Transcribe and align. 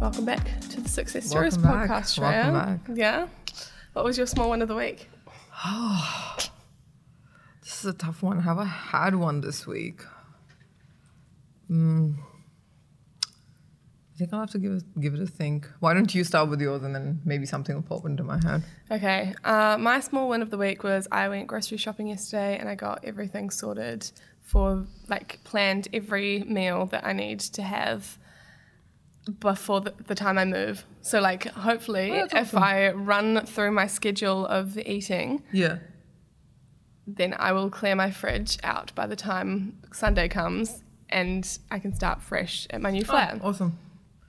Welcome 0.00 0.24
back 0.24 0.60
to 0.70 0.80
the 0.80 0.88
Success 0.88 1.26
Stories 1.26 1.58
Welcome 1.58 1.88
podcast, 1.88 2.18
Welcome 2.18 2.54
Shreya. 2.54 2.86
back. 2.86 2.96
Yeah. 2.96 3.28
What 3.92 4.04
was 4.04 4.16
your 4.16 4.26
small 4.26 4.48
one 4.48 4.62
of 4.62 4.68
the 4.68 4.74
week? 4.74 5.08
This 7.62 7.84
is 7.84 7.84
a 7.84 7.92
tough 7.92 8.22
one. 8.22 8.40
Have 8.40 8.58
I 8.58 8.64
had 8.64 9.14
one 9.14 9.40
this 9.42 9.64
week? 9.66 10.00
Mm. 11.70 12.16
I 13.24 14.18
think 14.18 14.32
I'll 14.32 14.40
have 14.40 14.50
to 14.50 14.58
give 14.58 14.72
it, 14.72 15.00
give 15.00 15.14
it 15.14 15.20
a 15.20 15.26
think. 15.26 15.68
Why 15.78 15.94
don't 15.94 16.12
you 16.14 16.24
start 16.24 16.48
with 16.50 16.60
yours 16.60 16.82
and 16.82 16.94
then 16.94 17.20
maybe 17.24 17.46
something 17.46 17.74
will 17.74 17.82
pop 17.82 18.04
into 18.06 18.24
my 18.24 18.40
head? 18.42 18.64
Okay. 18.90 19.34
Uh, 19.44 19.76
my 19.78 20.00
small 20.00 20.28
win 20.28 20.42
of 20.42 20.50
the 20.50 20.58
week 20.58 20.82
was 20.82 21.06
I 21.12 21.28
went 21.28 21.46
grocery 21.46 21.78
shopping 21.78 22.08
yesterday 22.08 22.58
and 22.58 22.68
I 22.68 22.74
got 22.74 23.04
everything 23.04 23.50
sorted 23.50 24.10
for, 24.42 24.84
like, 25.08 25.38
planned 25.44 25.86
every 25.92 26.40
meal 26.40 26.86
that 26.86 27.06
I 27.06 27.12
need 27.12 27.40
to 27.40 27.62
have 27.62 28.18
before 29.38 29.80
the, 29.80 29.94
the 30.06 30.14
time 30.14 30.38
I 30.38 30.44
move. 30.44 30.84
So, 31.02 31.20
like, 31.20 31.44
hopefully, 31.46 32.12
Oh, 32.12 32.26
if 32.32 32.54
I 32.54 32.90
run 32.90 33.44
through 33.46 33.70
my 33.72 33.86
schedule 33.86 34.46
of 34.46 34.76
eating, 34.78 35.42
Yeah. 35.52 35.78
then 37.06 37.34
I 37.38 37.52
will 37.52 37.70
clear 37.70 37.94
my 37.94 38.10
fridge 38.10 38.58
out 38.62 38.94
by 38.94 39.06
the 39.06 39.16
time 39.16 39.78
Sunday 39.92 40.28
comes 40.28 40.82
and 41.08 41.58
I 41.70 41.78
can 41.78 41.94
start 41.94 42.22
fresh 42.22 42.66
at 42.70 42.80
my 42.80 42.90
new 42.90 43.02
oh, 43.02 43.04
flat. 43.04 43.40
Oh, 43.42 43.48
awesome. 43.48 43.78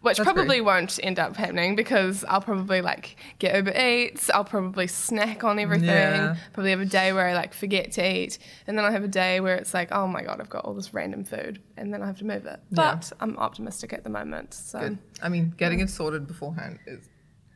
Which 0.02 0.18
That's 0.18 0.26
probably 0.26 0.48
great. 0.58 0.62
won't 0.66 1.00
end 1.04 1.20
up 1.20 1.36
happening 1.36 1.76
because 1.76 2.26
I'll 2.28 2.41
probably 2.41 2.82
like 2.82 3.18
get 3.38 3.55
Uber 3.55 3.72
Eats. 3.80 4.32
I'll 4.32 4.44
probably 4.44 4.88
snack 4.88 5.44
on 5.44 5.60
everything. 5.60 5.88
Yeah. 5.90 6.38
Probably 6.54 6.72
have 6.72 6.80
a 6.82 6.86
day 6.86 7.14
where 7.14 7.27
I 7.27 7.34
like 7.36 7.54
forget 7.54 7.91
to 7.94 8.12
eat, 8.18 8.40
and 8.66 8.76
then 8.76 8.84
I'll 8.84 8.91
have 8.91 9.04
a 9.04 9.08
day 9.08 9.40
where 9.41 9.55
it's 9.55 9.76
like, 9.76 9.91
oh 9.91 10.08
my 10.08 10.24
god, 10.24 10.41
I've 10.41 10.50
got 10.50 10.66
all 10.66 10.74
this 10.74 10.91
random 10.91 11.24
food, 11.24 11.62
and 11.77 11.94
then 11.94 12.02
I 12.02 12.07
have 12.07 12.18
to 12.18 12.26
move 12.26 12.48
it. 12.48 12.60
Yeah. 12.72 12.96
But 12.96 13.12
I'm 13.20 13.38
optimistic 13.38 13.94
at 13.94 14.04
the 14.04 14.10
moment. 14.10 14.55
So 14.55 14.79
Good. 14.79 14.98
I 15.22 15.29
mean, 15.29 15.54
getting 15.55 15.82
it 15.82 15.90
sorted 15.91 16.26
beforehand 16.26 16.79
is 16.88 17.07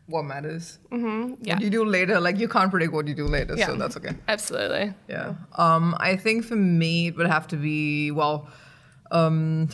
what 0.06 0.22
matters. 0.22 0.78
mhm, 0.92 1.38
yeah, 1.42 1.56
What 1.56 1.64
you 1.64 1.72
do 1.72 1.84
later, 1.84 2.20
like 2.20 2.38
you 2.38 2.48
can't 2.48 2.70
predict 2.70 2.94
what 2.94 3.08
you 3.08 3.16
do 3.16 3.26
later, 3.26 3.56
Yeah. 3.58 3.66
so 3.66 3.76
that's 3.76 3.98
okay. 3.98 4.12
absolutely. 4.28 4.94
Yeah. 5.10 5.34
Um, 5.58 5.96
I 6.00 6.16
think 6.16 6.46
for 6.46 6.56
me 6.56 7.08
it 7.08 7.16
would 7.18 7.26
have 7.26 7.48
to 7.48 7.56
be 7.58 8.12
well, 8.12 8.48
um, 9.10 9.70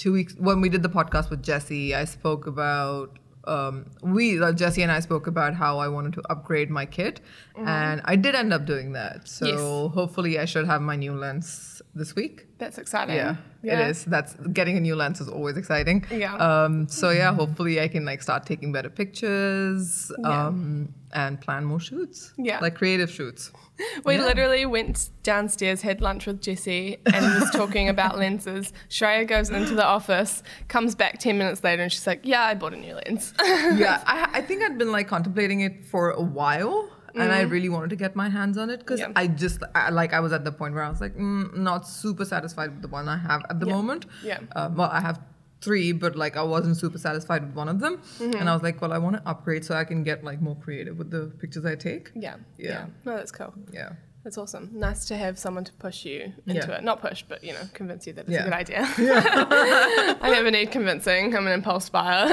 two 0.00 0.12
weeks 0.12 0.32
when 0.48 0.58
we 0.64 0.68
did 0.74 0.82
the 0.82 0.88
podcast 0.98 1.28
with 1.30 1.42
Jesse, 1.42 1.94
I 1.94 2.04
spoke 2.06 2.46
about 2.46 3.18
um, 3.44 3.74
we 4.02 4.40
uh, 4.40 4.52
Jesse 4.52 4.82
and 4.82 4.92
I 4.92 5.00
spoke 5.00 5.26
about 5.26 5.54
how 5.54 5.78
I 5.78 5.88
wanted 5.88 6.12
to 6.18 6.22
upgrade 6.32 6.70
my 6.70 6.86
kit, 6.86 7.20
and 7.56 8.00
I 8.04 8.16
did 8.16 8.34
end 8.34 8.52
up 8.56 8.64
doing 8.72 8.92
that. 8.92 9.28
So 9.28 9.46
Yes. 9.46 9.94
hopefully 9.94 10.38
I 10.38 10.46
should 10.52 10.66
have 10.66 10.80
my 10.82 10.96
new 10.96 11.14
lens 11.14 11.82
this 11.94 12.14
week. 12.14 12.46
That's 12.60 12.78
exciting. 12.78 13.16
Yeah, 13.16 13.36
Yeah. 13.62 13.80
it 13.80 13.90
is. 13.90 14.04
That's 14.04 14.34
getting 14.52 14.76
a 14.76 14.80
new 14.80 14.94
lens 14.94 15.20
is 15.20 15.28
always 15.28 15.56
exciting. 15.56 16.04
Yeah. 16.10 16.34
Um, 16.36 16.86
so 16.88 17.10
yeah, 17.10 17.32
hopefully 17.34 17.80
I 17.80 17.88
can 17.88 18.04
like 18.04 18.20
start 18.22 18.44
taking 18.46 18.70
better 18.70 18.90
pictures 18.90 20.12
Yeah. 20.18 20.46
um, 20.46 20.94
and 21.12 21.40
plan 21.40 21.64
more 21.64 21.80
shoots. 21.80 22.32
Yeah. 22.36 22.58
Like 22.60 22.74
creative 22.76 23.10
shoots. 23.10 23.50
We 24.04 24.16
Yeah. 24.16 24.26
literally 24.26 24.66
went 24.66 25.08
downstairs, 25.22 25.80
had 25.80 26.02
lunch 26.02 26.26
with 26.26 26.42
Jesse, 26.42 26.98
and 27.14 27.24
was 27.40 27.50
talking 27.50 27.88
about 27.88 28.18
lenses. 28.24 28.74
Shreya 28.90 29.26
goes 29.26 29.48
into 29.48 29.74
the 29.74 29.86
office, 29.86 30.42
comes 30.68 30.94
back 30.94 31.18
10 31.18 31.38
minutes 31.38 31.64
later, 31.64 31.82
and 31.82 31.90
she's 31.90 32.06
like, 32.06 32.20
Yeah, 32.24 32.42
I 32.44 32.54
bought 32.54 32.74
a 32.74 32.76
new 32.76 32.94
lens. 32.94 33.32
yeah, 33.42 34.02
I, 34.06 34.28
I 34.34 34.40
think 34.42 34.62
I'd 34.62 34.76
been 34.76 34.92
like 34.92 35.08
contemplating 35.08 35.60
it 35.62 35.86
for 35.86 36.10
a 36.10 36.20
while, 36.20 36.90
and 37.14 37.32
I 37.32 37.40
really 37.42 37.68
wanted 37.68 37.90
to 37.90 37.96
get 37.96 38.14
my 38.16 38.28
hands 38.28 38.56
on 38.58 38.70
it 38.70 38.78
because 38.80 39.00
Yeah. 39.00 39.12
I 39.16 39.26
just 39.26 39.62
I, 39.74 39.90
like 39.90 40.12
I 40.12 40.20
was 40.20 40.32
at 40.32 40.44
the 40.44 40.52
point 40.52 40.74
where 40.74 40.82
I 40.84 40.88
was 40.90 41.00
like 41.00 41.16
mm, 41.16 41.54
not 41.56 41.86
super 41.88 42.24
satisfied 42.24 42.70
with 42.72 42.82
the 42.82 42.88
one 42.88 43.08
I 43.08 43.16
have 43.16 43.42
at 43.50 43.60
the 43.60 43.66
Yeah. 43.66 43.72
moment. 43.74 44.06
Yeah. 44.22 44.38
Um, 44.56 44.76
well, 44.76 44.90
I 44.92 45.00
have 45.00 45.20
three, 45.60 45.92
but 45.92 46.16
like 46.16 46.36
I 46.36 46.42
wasn't 46.42 46.76
super 46.76 46.96
satisfied 46.98 47.44
with 47.46 47.54
one 47.54 47.68
of 47.68 47.80
them, 47.80 47.98
Mm-hmm. 48.18 48.38
and 48.40 48.48
I 48.48 48.54
was 48.54 48.62
like, 48.62 48.80
well, 48.80 48.92
I 48.92 48.98
want 48.98 49.16
to 49.16 49.22
upgrade 49.28 49.64
so 49.64 49.74
I 49.74 49.84
can 49.84 50.02
get 50.04 50.24
like 50.24 50.40
more 50.40 50.56
creative 50.56 50.96
with 50.98 51.10
the 51.10 51.26
pictures 51.38 51.64
I 51.66 51.74
take. 51.74 52.10
yeah. 52.14 52.36
Yeah. 52.58 52.86
No, 53.04 53.16
that's 53.16 53.30
cool. 53.32 53.52
Yeah. 53.72 53.90
That's 54.22 54.36
awesome. 54.36 54.68
Nice 54.74 55.06
to 55.06 55.16
have 55.16 55.38
someone 55.38 55.64
to 55.64 55.72
push 55.74 56.04
you 56.04 56.32
into 56.46 56.68
Yeah. 56.68 56.76
it. 56.76 56.84
Not 56.84 57.00
push, 57.00 57.22
but, 57.26 57.42
you 57.42 57.54
know, 57.54 57.62
convince 57.72 58.06
you 58.06 58.12
that 58.12 58.22
it's 58.26 58.30
Yeah. 58.30 58.40
a 58.42 58.44
good 58.44 58.52
idea. 58.52 58.88
Yeah. 58.98 60.14
I 60.20 60.30
never 60.30 60.50
need 60.50 60.70
convincing. 60.70 61.34
I'm 61.34 61.46
an 61.46 61.52
impulse 61.54 61.88
buyer. 61.88 62.26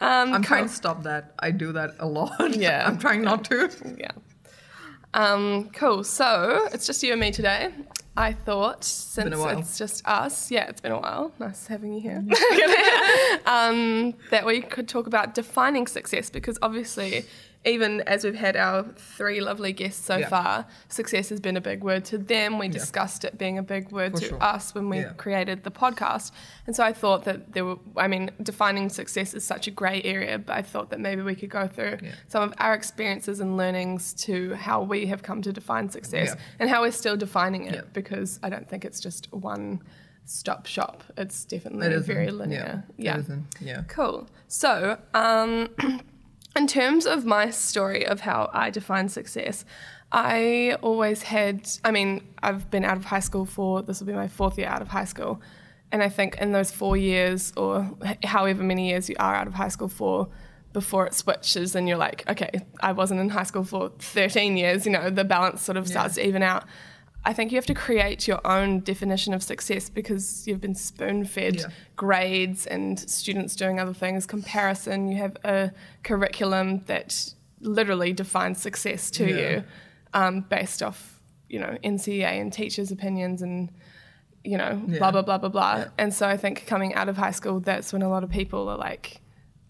I'm 0.00 0.32
cool. 0.34 0.42
trying 0.42 0.66
to 0.68 0.72
stop 0.74 1.02
that. 1.04 1.32
I 1.38 1.50
do 1.50 1.72
that 1.72 1.94
a 1.98 2.06
lot. 2.06 2.54
Yeah. 2.56 2.86
I'm 2.86 2.98
trying 2.98 3.22
not 3.22 3.44
to. 3.46 3.70
Yeah. 3.98 4.10
Um, 5.14 5.70
cool. 5.72 6.04
So 6.04 6.68
it's 6.72 6.86
just 6.86 7.02
you 7.02 7.12
and 7.12 7.20
me 7.20 7.30
today. 7.30 7.70
I 8.16 8.32
thought 8.32 8.82
since 8.84 9.24
been 9.30 9.32
a 9.32 9.38
while. 9.38 9.58
it's 9.60 9.78
just 9.78 10.06
us, 10.06 10.50
yeah, 10.50 10.68
it's 10.68 10.80
been 10.80 10.90
a 10.92 10.98
while. 11.00 11.32
Nice 11.38 11.68
having 11.68 11.94
you 11.94 12.00
here. 12.00 12.18
um, 13.46 14.12
that 14.30 14.44
we 14.44 14.60
could 14.60 14.88
talk 14.88 15.06
about 15.06 15.34
defining 15.34 15.86
success 15.86 16.28
because 16.28 16.58
obviously, 16.60 17.24
even 17.64 18.00
as 18.02 18.24
we've 18.24 18.34
had 18.36 18.56
our 18.56 18.84
three 18.96 19.40
lovely 19.40 19.72
guests 19.72 20.04
so 20.04 20.16
Yeah. 20.16 20.28
far, 20.28 20.66
success 20.88 21.28
has 21.28 21.40
been 21.40 21.56
a 21.56 21.60
big 21.60 21.82
word 21.82 22.04
to 22.06 22.16
them. 22.18 22.58
We 22.58 22.68
discussed 22.68 23.24
it 23.24 23.36
being 23.36 23.58
a 23.58 23.62
big 23.62 23.90
word 23.90 24.12
For 24.14 24.20
to 24.20 24.26
sure. 24.28 24.42
us 24.42 24.74
when 24.74 24.88
we 24.88 24.98
Yeah. 25.00 25.12
created 25.16 25.64
the 25.64 25.70
podcast. 25.70 26.30
And 26.66 26.74
so 26.76 26.84
I 26.84 26.92
thought 26.92 27.24
that 27.24 27.52
there 27.52 27.64
were, 27.64 27.78
I 27.96 28.06
mean, 28.06 28.30
defining 28.42 28.88
success 28.88 29.34
is 29.34 29.44
such 29.44 29.66
a 29.66 29.70
grey 29.70 30.00
area, 30.04 30.38
but 30.38 30.54
I 30.56 30.62
thought 30.62 30.90
that 30.90 31.00
maybe 31.00 31.20
we 31.22 31.34
could 31.34 31.50
go 31.50 31.66
through 31.66 31.98
Yeah. 32.00 32.12
some 32.28 32.42
of 32.44 32.54
our 32.58 32.74
experiences 32.74 33.40
and 33.40 33.56
learnings 33.56 34.14
to 34.24 34.54
how 34.54 34.82
we 34.82 35.06
have 35.06 35.22
come 35.22 35.42
to 35.42 35.52
define 35.52 35.90
success 35.90 36.28
Yeah. 36.34 36.40
and 36.60 36.70
how 36.70 36.82
we're 36.82 36.92
still 36.92 37.16
defining 37.16 37.64
it 37.66 37.74
Yeah. 37.74 37.80
because 37.92 38.38
I 38.42 38.50
don't 38.50 38.68
think 38.68 38.84
it's 38.84 39.00
just 39.00 39.32
one 39.32 39.80
stop 40.24 40.66
shop. 40.66 41.02
It's 41.16 41.44
definitely 41.46 41.86
It 41.88 42.00
very 42.04 42.30
linear. 42.30 42.84
Yeah. 42.98 43.22
Yeah. 43.60 43.82
Cool. 43.88 44.28
So, 44.46 44.98
um, 45.14 45.70
in 46.58 46.66
terms 46.66 47.06
of 47.06 47.24
my 47.24 47.50
story 47.50 48.04
of 48.04 48.20
how 48.20 48.50
I 48.52 48.70
define 48.70 49.08
success, 49.08 49.64
I 50.10 50.76
always 50.82 51.22
had, 51.22 51.68
I 51.84 51.92
mean, 51.92 52.26
I've 52.42 52.68
been 52.68 52.84
out 52.84 52.96
of 52.96 53.04
high 53.04 53.20
school 53.20 53.46
for, 53.46 53.80
this 53.80 54.00
will 54.00 54.08
be 54.08 54.12
my 54.12 54.26
fourth 54.26 54.58
year 54.58 54.66
out 54.66 54.82
of 54.82 54.88
high 54.88 55.04
school. 55.04 55.40
And 55.92 56.02
I 56.02 56.08
think 56.08 56.36
in 56.38 56.50
those 56.50 56.72
four 56.72 56.96
years, 56.96 57.52
or 57.56 57.88
however 58.24 58.64
many 58.64 58.88
years 58.88 59.08
you 59.08 59.14
are 59.20 59.36
out 59.36 59.46
of 59.46 59.54
high 59.54 59.68
school 59.68 59.88
for, 59.88 60.28
before 60.72 61.06
it 61.06 61.14
switches 61.14 61.76
and 61.76 61.88
you're 61.88 61.96
like, 61.96 62.28
okay, 62.28 62.50
I 62.80 62.90
wasn't 62.92 63.20
in 63.20 63.28
high 63.28 63.44
school 63.44 63.64
for 63.64 63.90
13 64.00 64.56
years, 64.56 64.84
you 64.84 64.92
know, 64.92 65.10
the 65.10 65.24
balance 65.24 65.62
sort 65.62 65.78
of 65.78 65.86
starts 65.86 66.16
to 66.16 66.26
even 66.26 66.42
out. 66.42 66.64
I 67.24 67.32
think 67.32 67.50
you 67.52 67.56
have 67.56 67.66
to 67.66 67.74
create 67.74 68.26
your 68.26 68.40
own 68.46 68.80
definition 68.80 69.34
of 69.34 69.42
success 69.42 69.90
because 69.90 70.46
you've 70.46 70.60
been 70.60 70.74
spoon 70.74 71.24
fed 71.24 71.56
Yeah. 71.56 71.66
grades 71.96 72.66
and 72.66 72.98
students 72.98 73.54
doing 73.56 73.78
other 73.78 73.92
things, 73.92 74.24
comparison. 74.26 75.08
You 75.08 75.18
have 75.18 75.36
a 75.44 75.72
curriculum 76.04 76.84
that 76.86 77.34
literally 77.60 78.12
defines 78.12 78.60
success 78.62 79.10
to 79.12 79.26
Yeah. 79.28 79.50
you 79.50 79.64
um, 80.14 80.40
based 80.42 80.82
off, 80.82 81.20
you 81.48 81.58
know, 81.60 81.76
NCEA 81.84 82.40
and 82.40 82.50
teachers' 82.52 82.90
opinions 82.90 83.42
and, 83.42 83.70
you 84.44 84.56
know, 84.56 84.80
Yeah. 84.86 84.98
blah, 84.98 85.10
blah, 85.10 85.22
blah, 85.22 85.38
blah, 85.38 85.48
blah. 85.50 85.84
And 85.98 86.14
so 86.14 86.26
I 86.26 86.36
think 86.38 86.66
coming 86.66 86.94
out 86.94 87.08
of 87.10 87.18
high 87.18 87.32
school, 87.32 87.60
that's 87.60 87.92
when 87.92 88.00
a 88.02 88.08
lot 88.08 88.24
of 88.24 88.30
people 88.30 88.68
are 88.70 88.78
like, 88.78 89.20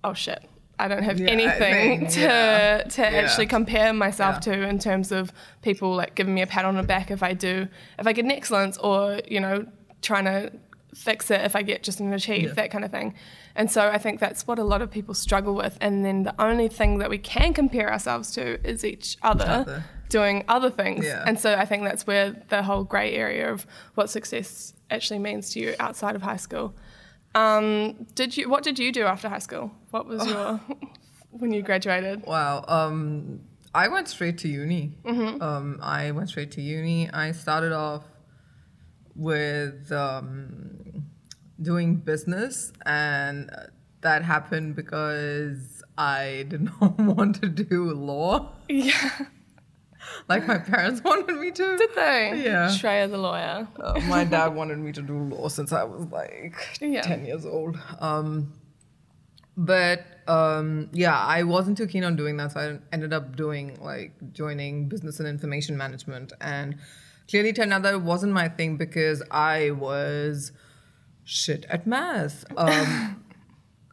oh 0.04 0.12
shit. 0.14 0.44
I 0.78 0.88
don't 0.88 1.02
have 1.02 1.18
Yeah, 1.18 1.30
anything 1.30 2.00
think, 2.00 2.10
to 2.12 2.20
yeah. 2.20 2.82
to 2.82 3.02
Yeah. 3.02 3.08
actually 3.08 3.46
compare 3.46 3.92
myself 3.92 4.40
to 4.40 4.52
in 4.52 4.78
terms 4.78 5.10
of 5.12 5.32
people 5.62 5.94
like 5.94 6.14
giving 6.14 6.34
me 6.34 6.42
a 6.42 6.46
pat 6.46 6.64
on 6.64 6.76
the 6.76 6.82
back 6.82 7.10
if 7.10 7.22
I 7.22 7.32
do 7.34 7.66
if 7.98 8.06
I 8.06 8.12
get 8.12 8.24
an 8.24 8.30
excellence 8.30 8.76
or 8.78 9.20
you 9.28 9.40
know 9.40 9.66
trying 10.02 10.24
to 10.26 10.52
fix 10.94 11.30
it 11.30 11.40
if 11.42 11.54
I 11.54 11.62
get 11.62 11.82
just 11.82 12.00
an 12.00 12.12
achieve 12.12 12.54
that 12.56 12.70
kind 12.70 12.84
of 12.84 12.90
thing. 12.90 13.14
And 13.54 13.70
so 13.70 13.88
I 13.88 13.98
think 13.98 14.20
that's 14.20 14.46
what 14.46 14.58
a 14.58 14.64
lot 14.64 14.82
of 14.82 14.90
people 14.90 15.14
struggle 15.14 15.54
with. 15.54 15.76
And 15.80 16.04
then 16.04 16.22
the 16.22 16.34
only 16.40 16.68
thing 16.68 16.98
that 16.98 17.10
we 17.10 17.18
can 17.18 17.52
compare 17.52 17.90
ourselves 17.92 18.30
to 18.32 18.64
is 18.68 18.84
each 18.84 19.16
other, 19.22 19.44
other. 19.44 19.84
doing 20.08 20.44
other 20.48 20.70
things. 20.70 21.04
And 21.06 21.38
so 21.38 21.54
I 21.54 21.64
think 21.64 21.82
that's 21.84 22.06
where 22.06 22.36
the 22.48 22.62
whole 22.62 22.84
grey 22.84 23.14
area 23.14 23.52
of 23.52 23.66
what 23.96 24.10
success 24.10 24.72
actually 24.90 25.18
means 25.18 25.50
to 25.50 25.60
you 25.60 25.74
outside 25.80 26.14
of 26.16 26.22
high 26.22 26.36
school. 26.36 26.74
Um, 27.38 28.06
did 28.14 28.36
you? 28.36 28.48
What 28.48 28.64
did 28.64 28.78
you 28.78 28.90
do 28.92 29.04
after 29.04 29.28
high 29.28 29.38
school? 29.38 29.70
What 29.90 30.06
was 30.06 30.26
your 30.26 30.60
when 31.30 31.52
you 31.52 31.62
graduated? 31.62 32.26
Wow. 32.26 32.64
Um, 32.66 33.40
I 33.74 33.88
went 33.88 34.08
straight 34.08 34.38
to 34.38 34.48
uni. 34.48 34.98
Mm-hmm. 35.04 35.42
Um, 35.42 35.78
I 35.82 36.10
went 36.10 36.28
straight 36.30 36.50
to 36.52 36.62
uni. 36.62 37.10
I 37.10 37.32
started 37.32 37.72
off 37.72 38.04
with 39.14 39.92
um, 39.92 41.04
doing 41.60 41.96
business, 41.96 42.72
and 42.86 43.50
that 44.00 44.22
happened 44.22 44.74
because 44.74 45.82
I 45.96 46.46
did 46.48 46.62
not 46.80 46.98
want 46.98 47.40
to 47.42 47.48
do 47.48 47.92
law 47.92 48.52
Yeah. 48.68 49.26
Like 50.28 50.46
my 50.46 50.58
parents 50.58 51.02
wanted 51.04 51.36
me 51.38 51.50
to. 51.50 51.76
Did 51.76 51.90
they? 51.94 52.42
Yeah. 52.44 52.68
Shreya 52.68 53.10
the 53.10 53.18
lawyer. 53.18 53.66
Uh, 53.80 54.00
my 54.08 54.24
dad 54.24 54.54
wanted 54.54 54.78
me 54.78 54.92
to 54.92 55.02
do 55.02 55.18
law 55.18 55.48
since 55.48 55.72
I 55.72 55.84
was 55.84 56.04
like 56.06 56.54
Yeah. 56.80 57.02
10 57.02 57.24
years 57.24 57.46
old. 57.46 57.78
Um, 58.00 58.52
but 59.56 60.04
um, 60.28 60.88
yeah, 60.92 61.18
I 61.18 61.42
wasn't 61.42 61.78
too 61.78 61.86
keen 61.86 62.04
on 62.04 62.14
doing 62.16 62.36
that. 62.36 62.52
So 62.52 62.60
I 62.60 62.94
ended 62.94 63.12
up 63.12 63.36
doing 63.36 63.76
like 63.80 64.12
joining 64.32 64.88
business 64.88 65.18
and 65.18 65.28
information 65.28 65.76
management. 65.76 66.32
And 66.40 66.76
clearly 67.28 67.52
turned 67.52 67.72
out 67.72 67.82
that 67.82 67.94
it 67.94 68.02
wasn't 68.02 68.32
my 68.32 68.48
thing 68.48 68.76
because 68.76 69.22
I 69.30 69.70
was 69.72 70.52
shit 71.24 71.64
at 71.68 71.86
math. 71.86 72.44
Um, 72.56 73.24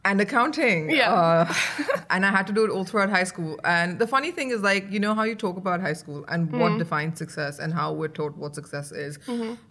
and 0.08 0.20
accounting. 0.20 0.90
Yeah. 0.90 1.12
Uh, 1.12 1.54
and 2.12 2.24
I 2.24 2.30
had 2.30 2.46
to 2.50 2.52
do 2.58 2.62
it 2.66 2.70
all 2.70 2.84
throughout 2.84 3.10
high 3.18 3.24
school. 3.32 3.52
And 3.64 3.98
the 4.02 4.06
funny 4.06 4.30
thing 4.36 4.48
is, 4.56 4.60
like, 4.62 4.84
you 4.94 5.00
know 5.04 5.14
how 5.18 5.24
you 5.30 5.34
talk 5.46 5.56
about 5.64 5.78
high 5.88 5.94
school 6.02 6.24
and 6.28 6.40
Mm-hmm. 6.48 6.60
what 6.62 6.78
defines 6.78 7.18
success 7.18 7.58
and 7.58 7.74
how 7.80 7.92
we're 7.92 8.14
taught 8.20 8.34
what 8.42 8.54
success 8.54 8.92
is. 9.06 9.18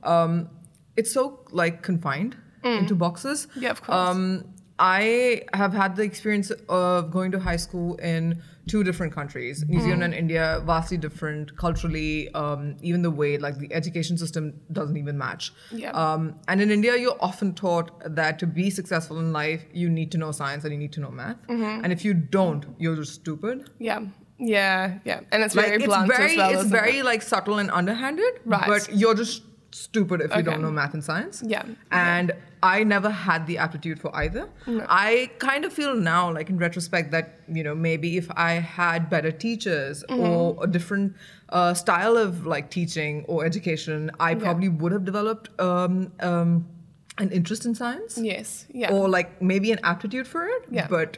Um, 0.04 0.50
it's 0.98 1.12
so 1.18 1.24
like 1.52 1.76
confined 1.90 2.34
into 2.64 2.96
boxes. 2.96 3.48
Mm. 3.56 3.62
Yeah, 3.64 3.72
of 3.72 3.82
course. 3.84 3.98
Um, 4.10 4.46
I 4.78 5.44
have 5.54 5.74
had 5.74 5.96
the 5.96 6.04
experience 6.04 6.52
of 6.68 7.10
going 7.12 7.32
to 7.32 7.40
high 7.40 7.56
school 7.56 7.96
in 7.96 8.42
two 8.68 8.84
different 8.84 9.14
countries, 9.14 9.64
New 9.68 9.80
Zealand 9.80 10.02
Mm. 10.02 10.06
and 10.06 10.14
India, 10.14 10.62
vastly 10.66 10.98
different 10.98 11.56
culturally. 11.56 12.30
Um, 12.34 12.76
even 12.82 13.02
the 13.02 13.12
way 13.12 13.38
like 13.38 13.58
the 13.60 13.72
education 13.74 14.18
system 14.18 14.54
doesn't 14.72 14.98
even 14.98 15.18
match. 15.18 15.54
Yeah. 15.72 15.92
Um, 15.92 16.36
and 16.50 16.62
in 16.62 16.72
India, 16.72 16.98
you're 16.98 17.16
often 17.22 17.54
taught 17.54 17.92
that 18.16 18.38
to 18.40 18.48
be 18.48 18.70
successful 18.70 19.20
in 19.20 19.32
life, 19.32 19.64
you 19.74 19.90
need 19.90 20.12
to 20.14 20.18
know 20.18 20.32
science 20.32 20.64
and 20.66 20.74
you 20.74 20.80
need 20.80 20.92
to 20.94 21.00
know 21.00 21.12
math. 21.12 21.38
Mm-hmm. 21.48 21.84
And 21.84 21.94
if 21.94 22.04
you 22.04 22.14
don't, 22.14 22.66
you're 22.78 22.96
just 22.98 23.14
stupid. 23.14 23.70
Yeah. 23.80 24.02
Yeah. 24.40 25.00
Yeah. 25.06 25.22
And 25.32 25.42
it's 25.44 25.56
Like 25.56 25.68
very 25.68 25.78
it's 25.78 25.86
blunt 25.86 26.08
very, 26.12 26.32
as 26.32 26.38
well. 26.38 26.60
it's 26.62 26.70
very 26.70 26.98
it? 27.00 27.06
like 27.06 27.22
subtle 27.22 27.60
and 27.60 27.72
underhanded. 27.72 28.42
Right. 28.44 28.68
But 28.68 28.90
you're 28.94 29.16
just 29.16 29.44
stupid 29.84 30.22
if 30.22 30.36
you 30.36 30.42
don't 30.44 30.62
know 30.62 30.72
math 30.72 30.94
and 30.94 31.04
science. 31.04 31.44
Yeah. 31.46 31.64
And 31.92 32.32
I 32.64 32.84
never 32.84 33.10
had 33.10 33.46
the 33.48 33.58
aptitude 33.58 34.00
for 34.00 34.16
either. 34.16 34.44
I 34.68 35.30
kind 35.40 35.66
of 35.66 35.74
feel 35.74 35.96
now, 35.96 36.32
like 36.32 36.50
in 36.50 36.58
retrospect, 36.58 37.12
that 37.12 37.40
you 37.48 37.64
know 37.64 37.76
maybe 37.76 38.18
if 38.18 38.30
I 38.36 38.54
had 38.54 39.10
better 39.10 39.32
teachers 39.32 40.04
Mm-hmm. 40.10 40.30
or 40.30 40.64
a 40.64 40.68
different 40.68 41.16
uh, 41.50 41.74
style 41.74 42.16
of 42.18 42.46
like 42.46 42.70
teaching 42.70 43.26
or 43.28 43.46
education, 43.46 44.12
I 44.20 44.36
probably 44.36 44.70
would 44.70 44.92
have 44.92 45.06
developed 45.06 45.50
um, 45.60 46.12
um, 46.20 46.68
an 47.18 47.32
interest 47.32 47.66
in 47.66 47.76
science 47.76 48.18
Yes. 48.18 48.66
Yeah. 48.74 48.92
or 48.94 49.08
like 49.10 49.42
maybe 49.42 49.72
an 49.72 49.80
aptitude 49.84 50.28
for 50.28 50.46
it. 50.48 50.66
Yeah. 50.72 50.88
But 50.90 51.18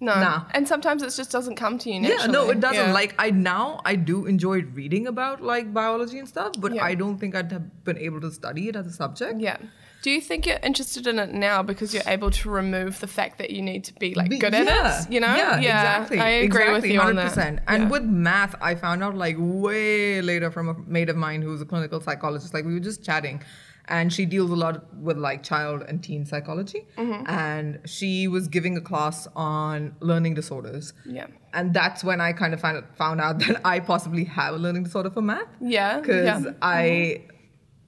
no. 0.00 0.14
nah. 0.14 0.44
And 0.52 0.68
sometimes 0.68 1.02
it 1.02 1.10
just 1.14 1.30
doesn't 1.30 1.56
come 1.56 1.78
to 1.78 1.90
you 1.90 2.00
naturally. 2.00 2.24
yeah, 2.26 2.30
no, 2.30 2.50
it 2.50 2.60
doesn't. 2.60 2.86
Yeah. 2.88 2.92
Like 2.92 3.14
I 3.18 3.30
now 3.30 3.80
I 3.84 3.96
do 3.96 4.26
enjoy 4.26 4.62
reading 4.62 5.06
about 5.06 5.42
like 5.42 5.72
biology 5.72 6.18
and 6.18 6.28
stuff, 6.28 6.52
but 6.58 6.74
Yeah. 6.74 6.84
I 6.84 6.94
don't 6.94 7.18
think 7.18 7.34
I'd 7.34 7.50
have 7.52 7.84
been 7.84 7.98
able 7.98 8.20
to 8.20 8.30
study 8.30 8.68
it 8.68 8.76
as 8.76 8.86
a 8.86 8.92
subject. 8.92 9.40
Yeah. 9.40 9.56
Do 10.02 10.10
you 10.12 10.20
think 10.20 10.46
you're 10.46 10.60
interested 10.62 11.06
in 11.08 11.18
it 11.18 11.32
now 11.32 11.62
because 11.64 11.92
you're 11.92 12.02
able 12.06 12.30
to 12.30 12.50
remove 12.50 13.00
the 13.00 13.08
fact 13.08 13.38
that 13.38 13.50
you 13.50 13.60
need 13.60 13.82
to 13.84 13.94
be 13.94 14.14
like 14.14 14.30
good 14.38 14.52
yeah, 14.52 14.60
at 14.60 15.06
it? 15.08 15.12
You 15.12 15.18
know? 15.20 15.34
Yeah, 15.34 15.56
exactly. 15.56 16.20
I 16.20 16.28
agree 16.28 16.62
exactly, 16.62 16.74
with 16.74 16.90
you 16.92 17.00
on 17.00 17.16
that. 17.16 17.32
100%. 17.32 17.58
And 17.66 17.82
Yeah. 17.84 17.88
with 17.88 18.04
math, 18.04 18.54
I 18.60 18.76
found 18.76 19.02
out 19.02 19.16
like 19.16 19.36
way 19.38 20.20
later 20.22 20.50
from 20.52 20.68
a 20.68 20.74
mate 20.86 21.08
of 21.08 21.16
mine 21.16 21.42
who's 21.42 21.60
a 21.60 21.64
clinical 21.64 22.00
psychologist. 22.00 22.54
Like 22.54 22.64
we 22.64 22.74
were 22.74 22.80
just 22.80 23.02
chatting, 23.04 23.42
and 23.88 24.12
she 24.12 24.26
deals 24.26 24.50
a 24.50 24.56
lot 24.56 24.94
with 24.96 25.16
like 25.16 25.42
child 25.42 25.82
and 25.86 26.02
teen 26.02 26.26
psychology. 26.26 26.86
Mm-hmm. 26.98 27.28
And 27.30 27.80
she 27.86 28.26
was 28.28 28.48
giving 28.48 28.76
a 28.76 28.80
class 28.80 29.28
on 29.36 29.94
learning 30.00 30.34
disorders. 30.34 30.92
Yeah. 31.04 31.26
And 31.54 31.72
that's 31.72 32.02
when 32.02 32.20
I 32.20 32.32
kind 32.32 32.52
of 32.52 32.60
found, 32.60 32.84
found 32.96 33.20
out 33.20 33.38
that 33.46 33.60
I 33.64 33.80
possibly 33.80 34.24
have 34.24 34.54
a 34.54 34.58
learning 34.58 34.84
disorder 34.84 35.10
for 35.10 35.22
math. 35.22 35.46
Yeah, 35.60 36.00
Because 36.00 36.24
yeah. 36.24 36.38
Mm-hmm. 36.40 36.50
I 36.62 37.22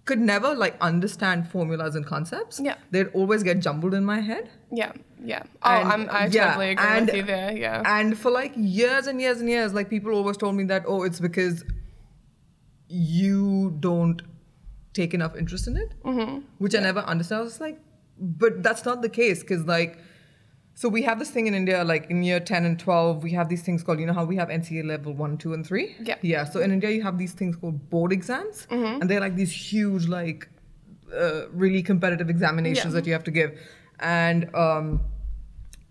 could 0.05 0.21
never 0.21 0.55
like 0.55 0.77
understand 0.81 1.49
formulas 1.51 1.95
and 1.97 2.07
concepts. 2.07 2.61
Yeah. 2.63 2.77
They'd 2.93 3.09
always 3.09 3.43
get 3.43 3.59
jumbled 3.61 3.93
in 3.93 4.05
my 4.05 4.21
head. 4.21 4.49
Yeah. 4.73 4.93
Yeah. 5.23 5.43
Oh, 5.63 5.71
And, 5.71 5.89
I'm, 5.93 6.11
I 6.11 6.27
yeah, 6.29 6.47
totally 6.47 6.71
agree 6.71 6.87
and- 6.87 7.07
with 7.07 7.17
you 7.17 7.23
there. 7.25 7.57
Yeah. 7.57 7.83
And 7.85 8.17
for 8.17 8.31
like 8.31 8.53
years 8.57 9.07
and 9.09 9.21
years 9.21 9.41
and 9.41 9.49
years, 9.51 9.75
like 9.75 9.91
people 9.91 10.13
always 10.15 10.37
told 10.37 10.55
me 10.55 10.63
that, 10.65 10.85
oh, 10.87 11.03
it's 11.03 11.19
because 11.21 11.65
you 12.89 13.77
don't 13.81 14.23
take 14.95 15.15
enough 15.15 15.37
interest 15.37 15.67
in 15.69 15.77
it, 15.77 15.95
Mm-hmm. 16.05 16.41
which 16.59 16.75
I 16.75 16.81
never 16.81 17.01
understood. 17.01 17.39
I 17.39 17.43
was 17.43 17.61
like, 17.61 17.79
but 18.19 18.63
that's 18.63 18.85
not 18.85 19.03
the 19.03 19.09
case 19.09 19.41
because 19.41 19.65
like, 19.67 19.99
so 20.75 20.89
we 20.89 21.03
have 21.03 21.19
this 21.19 21.31
thing 21.31 21.47
in 21.49 21.55
India, 21.55 21.83
like 21.85 22.09
in 22.11 22.23
year 22.23 22.39
10 22.41 22.65
and 22.65 22.79
12, 22.79 23.23
we 23.23 23.33
have 23.33 23.49
these 23.49 23.63
things 23.63 23.83
called, 23.83 23.99
you 24.01 24.07
know 24.07 24.13
how 24.13 24.25
we 24.25 24.37
have 24.37 24.49
NCEA 24.49 24.85
level 24.87 25.13
1, 25.13 25.37
2, 25.39 25.53
and 25.53 25.67
3? 25.67 25.97
Yeah. 26.03 26.15
Yeah. 26.23 26.45
So 26.45 26.61
in 26.61 26.71
India, 26.73 26.91
you 26.91 27.03
have 27.03 27.19
these 27.19 27.33
things 27.33 27.57
called 27.57 27.91
board 27.91 28.13
exams, 28.13 28.67
Mm-hmm. 28.71 29.01
and 29.03 29.11
they're 29.11 29.21
like 29.21 29.35
these 29.35 29.51
huge, 29.53 30.07
like, 30.07 30.49
uh, 31.17 31.49
really 31.51 31.83
competitive 31.83 32.31
examinations 32.31 32.87
Yeah. 32.95 33.01
that 33.01 33.07
you 33.07 33.13
have 33.13 33.25
to 33.25 33.31
give. 33.33 33.59
And, 34.01 34.55
um, 34.55 35.01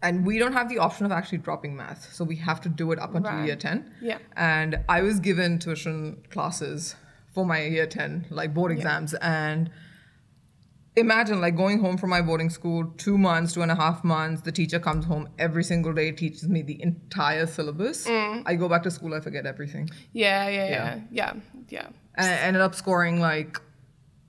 and 0.02 0.26
we 0.26 0.38
don't 0.40 0.54
have 0.54 0.70
the 0.70 0.78
option 0.78 1.06
of 1.06 1.12
actually 1.12 1.40
dropping 1.40 1.76
math. 1.76 2.14
So 2.14 2.24
we 2.24 2.36
have 2.38 2.62
to 2.62 2.70
do 2.70 2.92
it 2.94 3.00
up 3.00 3.14
until 3.16 3.34
Right. 3.34 3.46
year 3.48 3.56
10. 3.58 3.92
Yeah. 4.02 4.20
And 4.38 4.80
I 4.88 5.02
was 5.02 5.20
given 5.20 5.60
tuition 5.60 6.18
classes 6.30 6.96
for 7.38 7.46
my 7.46 7.62
year 7.62 7.86
10, 7.86 8.26
like 8.32 8.52
board 8.52 8.72
exams. 8.72 9.14
And 9.22 9.70
imagine 10.96 11.40
like 11.40 11.56
going 11.56 11.78
home 11.78 11.96
from 11.96 12.10
my 12.10 12.20
boarding 12.20 12.50
school 12.50 12.92
two 12.98 13.16
months, 13.16 13.54
two 13.54 13.62
and 13.62 13.72
a 13.72 13.76
half 13.76 14.04
months. 14.04 14.42
The 14.42 14.52
teacher 14.52 14.80
comes 14.80 15.06
home 15.06 15.30
every 15.38 15.64
single 15.64 15.94
day, 15.94 16.12
teaches 16.12 16.50
me 16.50 16.64
the 16.64 16.82
entire 16.82 17.46
syllabus. 17.46 18.08
Mm. 18.08 18.42
I 18.48 18.56
go 18.56 18.68
back 18.68 18.82
to 18.84 18.90
school, 18.90 19.14
I 19.14 19.20
forget 19.20 19.46
everything. 19.46 19.88
yeah. 20.14 20.50
Yeah. 20.50 20.70
Yeah. 20.70 20.70
Yeah. 20.70 21.00
Yeah. 21.12 21.34
Yeah. 21.70 21.88
And 22.16 22.26
I 22.26 22.38
ended 22.48 22.64
up 22.64 22.74
scoring 22.74 23.20
like 23.20 23.62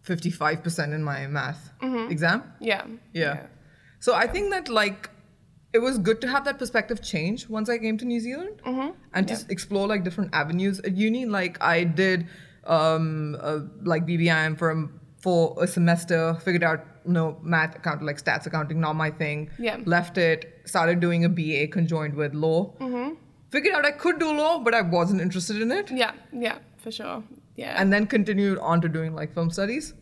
55% 0.04 0.92
in 0.92 1.02
my 1.02 1.26
math 1.28 1.72
mm-hmm. 1.80 2.12
exam. 2.12 2.42
Yeah. 2.60 2.84
Yeah. 3.14 3.46
So 4.00 4.14
I 4.14 4.26
think 4.26 4.50
that 4.50 4.68
like 4.68 5.08
it 5.72 5.78
was 5.78 5.96
good 5.96 6.20
to 6.20 6.28
have 6.28 6.44
that 6.44 6.58
perspective 6.58 7.02
change 7.02 7.48
once 7.48 7.70
I 7.70 7.78
came 7.78 7.96
to 7.98 8.04
New 8.04 8.20
Zealand 8.20 8.60
mm-hmm. 8.66 8.90
and 9.14 9.28
to 9.28 9.38
explore 9.48 9.86
like 9.86 10.04
different 10.04 10.34
avenues 10.34 10.78
at 10.80 10.94
uni. 10.94 11.24
Like 11.24 11.56
I 11.62 11.84
did 11.84 12.26
um 12.68 13.36
uh, 13.40 13.60
like 13.82 14.06
BBIM 14.06 14.58
for 14.58 14.70
a, 14.70 14.88
for 15.20 15.56
a 15.62 15.66
semester, 15.66 16.34
figured 16.44 16.62
out 16.62 16.84
no 17.04 17.38
math 17.42 17.74
account 17.76 18.02
like 18.02 18.22
stats 18.22 18.46
accounting 18.46 18.80
not 18.80 18.94
my 18.94 19.10
thing. 19.10 19.50
Yeah. 19.58 19.78
Left 19.84 20.18
it, 20.18 20.60
started 20.64 21.00
doing 21.00 21.24
a 21.24 21.28
BA 21.28 21.68
conjoined 21.68 22.14
with 22.14 22.34
law. 22.34 22.72
Figured 23.50 23.74
out 23.74 23.86
I 23.86 23.92
could 23.92 24.18
do 24.18 24.30
law, 24.36 24.58
but 24.58 24.74
I 24.74 24.82
wasn't 24.82 25.22
interested 25.22 25.62
in 25.62 25.72
it 25.72 25.90
Yeah. 25.90 26.12
Yeah. 26.32 26.58
For 26.76 26.90
sure. 26.92 27.22
Yeah. 27.56 27.74
and 27.80 27.92
then 27.92 28.06
continued 28.06 28.58
on 28.58 28.80
to 28.82 28.88
doing 28.88 29.14
like 29.14 29.34
film 29.34 29.50
studies. 29.50 29.94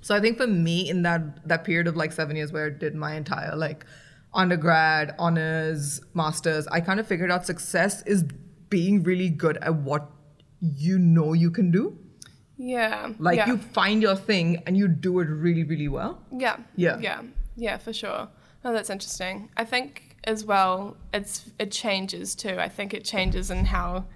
So 0.00 0.14
I 0.14 0.20
think 0.20 0.38
for 0.38 0.46
me, 0.46 0.88
in 0.88 1.02
that 1.02 1.46
that 1.48 1.64
period 1.64 1.88
of 1.88 1.96
like 1.96 2.12
seven 2.12 2.36
years 2.36 2.52
where 2.52 2.66
I 2.66 2.70
did 2.70 2.94
my 2.94 3.14
entire 3.16 3.56
like 3.56 3.84
undergrad, 4.32 5.14
honors, 5.18 6.00
masters, 6.14 6.66
I 6.68 6.80
kind 6.80 7.00
of 7.00 7.06
figured 7.06 7.30
out 7.30 7.44
success 7.46 8.02
is 8.02 8.24
being 8.70 9.02
really 9.02 9.28
good 9.30 9.56
at 9.58 9.74
what 9.74 10.08
you 10.60 10.98
know 10.98 11.32
you 11.32 11.50
can 11.50 11.70
do. 11.70 11.98
yeah. 12.56 13.12
Like 13.18 13.36
yeah. 13.36 13.46
you 13.46 13.58
find 13.58 14.02
your 14.02 14.16
thing 14.16 14.62
and 14.66 14.76
you 14.76 14.88
do 14.88 15.20
it 15.20 15.28
really, 15.28 15.64
really 15.64 15.88
well. 15.88 16.22
Yeah. 16.32 16.56
Yeah. 16.76 16.98
Yeah. 16.98 17.22
Yeah, 17.56 17.76
for 17.78 17.92
sure. 17.92 18.28
Oh, 18.64 18.72
that's 18.72 18.90
interesting. 18.90 19.50
I 19.56 19.64
think 19.64 20.16
as 20.24 20.44
well, 20.44 20.96
it's 21.12 21.50
it 21.58 21.70
changes 21.70 22.34
too. 22.34 22.56
I 22.58 22.68
think 22.68 22.92
it 22.94 23.04
changes 23.04 23.50
in 23.50 23.66
how 23.66 24.06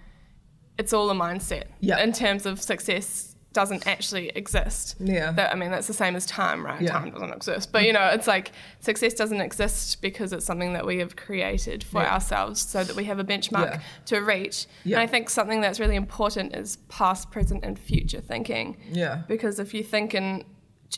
it's 0.79 0.93
all 0.93 1.11
a 1.11 1.15
mindset. 1.15 1.65
Yeah. 1.81 2.03
In 2.03 2.13
terms 2.13 2.47
of 2.47 2.61
success 2.61 3.30
doesn't 3.53 3.85
actually 3.87 4.29
exist. 4.31 4.95
Yeah. 5.01 5.33
That, 5.33 5.53
I 5.53 5.57
mean, 5.57 5.71
that's 5.73 5.89
the 5.89 5.93
same 5.93 6.15
as 6.15 6.25
time, 6.25 6.65
right? 6.65 6.81
Yeah. 6.81 6.93
Time 6.93 7.11
doesn't 7.11 7.33
exist. 7.33 7.73
But, 7.73 7.85
you 7.85 7.93
know, 7.93 8.07
it's 8.13 8.29
like 8.29 8.53
success 8.79 9.13
doesn't 9.15 9.41
exist 9.41 10.01
because 10.01 10.33
it's 10.33 10.47
something 10.47 10.73
that 10.75 10.87
we 10.87 10.99
have 10.99 11.17
created 11.17 11.83
for 11.83 12.01
Yeah. 12.03 12.15
ourselves 12.15 12.61
so 12.61 12.85
that 12.85 12.95
we 12.95 13.05
have 13.05 13.19
a 13.19 13.25
benchmark 13.25 13.71
Yeah. 13.73 13.81
to 14.07 14.21
reach. 14.21 14.67
Yeah. 14.85 14.99
And 14.99 15.03
I 15.03 15.07
think 15.11 15.29
something 15.29 15.61
that's 15.61 15.81
really 15.81 15.97
important 15.97 16.55
is 16.55 16.77
past, 16.89 17.33
present, 17.33 17.65
and 17.65 17.77
future 17.77 18.21
thinking. 18.21 18.77
Yeah. 18.93 19.23
Because 19.27 19.59
if 19.59 19.75
you 19.75 19.83
think 19.83 20.15
in, 20.15 20.45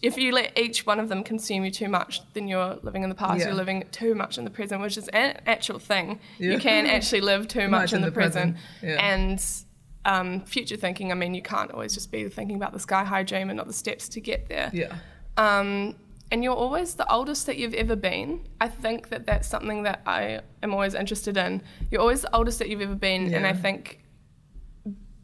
if 0.02 0.18
you 0.18 0.32
let 0.32 0.58
each 0.58 0.84
one 0.86 1.00
of 1.00 1.08
them 1.08 1.22
consume 1.24 1.64
you 1.64 1.70
too 1.70 1.88
much, 1.88 2.20
then 2.34 2.48
you're 2.48 2.78
living 2.82 3.02
in 3.02 3.08
the 3.08 3.14
past. 3.14 3.44
You're 3.44 3.54
living 3.54 3.84
too 3.92 4.14
much 4.14 4.36
in 4.36 4.44
the 4.44 4.50
present, 4.50 4.82
which 4.82 4.98
is 4.98 5.08
an 5.08 5.38
actual 5.46 5.78
thing. 5.78 6.18
Yeah. 6.38 6.52
You 6.52 6.58
can 6.58 6.84
actually 6.86 7.22
live 7.22 7.48
too 7.48 7.68
much, 7.76 7.94
in, 7.94 8.02
the, 8.02 8.10
present. 8.10 8.56
Yeah. 8.82 9.02
And 9.02 9.42
um, 10.04 10.40
future 10.44 10.76
thinking, 10.76 11.12
I 11.12 11.14
mean, 11.14 11.34
you 11.34 11.42
can't 11.42 11.70
always 11.70 11.94
just 11.94 12.10
be 12.10 12.28
thinking 12.28 12.56
about 12.56 12.72
the 12.72 12.80
sky 12.80 13.04
high 13.04 13.22
dream 13.22 13.50
and 13.50 13.56
not 13.56 13.66
the 13.66 13.72
steps 13.72 14.08
to 14.10 14.20
get 14.20 14.48
there. 14.48 14.70
Yeah. 14.72 14.94
Um, 15.36 15.96
and 16.30 16.42
you're 16.42 16.54
always 16.56 16.94
the 16.94 17.10
oldest 17.12 17.46
that 17.46 17.58
you've 17.58 17.74
ever 17.74 17.94
been. 17.94 18.46
I 18.60 18.68
think 18.68 19.10
that 19.10 19.26
that's 19.26 19.46
something 19.46 19.82
that 19.82 20.00
I 20.06 20.40
am 20.62 20.72
always 20.72 20.94
interested 20.94 21.36
in. 21.36 21.62
You're 21.90 22.00
always 22.00 22.22
the 22.22 22.34
oldest 22.34 22.58
that 22.58 22.68
you've 22.68 22.80
ever 22.80 22.94
been, 22.94 23.34
and 23.34 23.46
I 23.46 23.52
think 23.52 24.00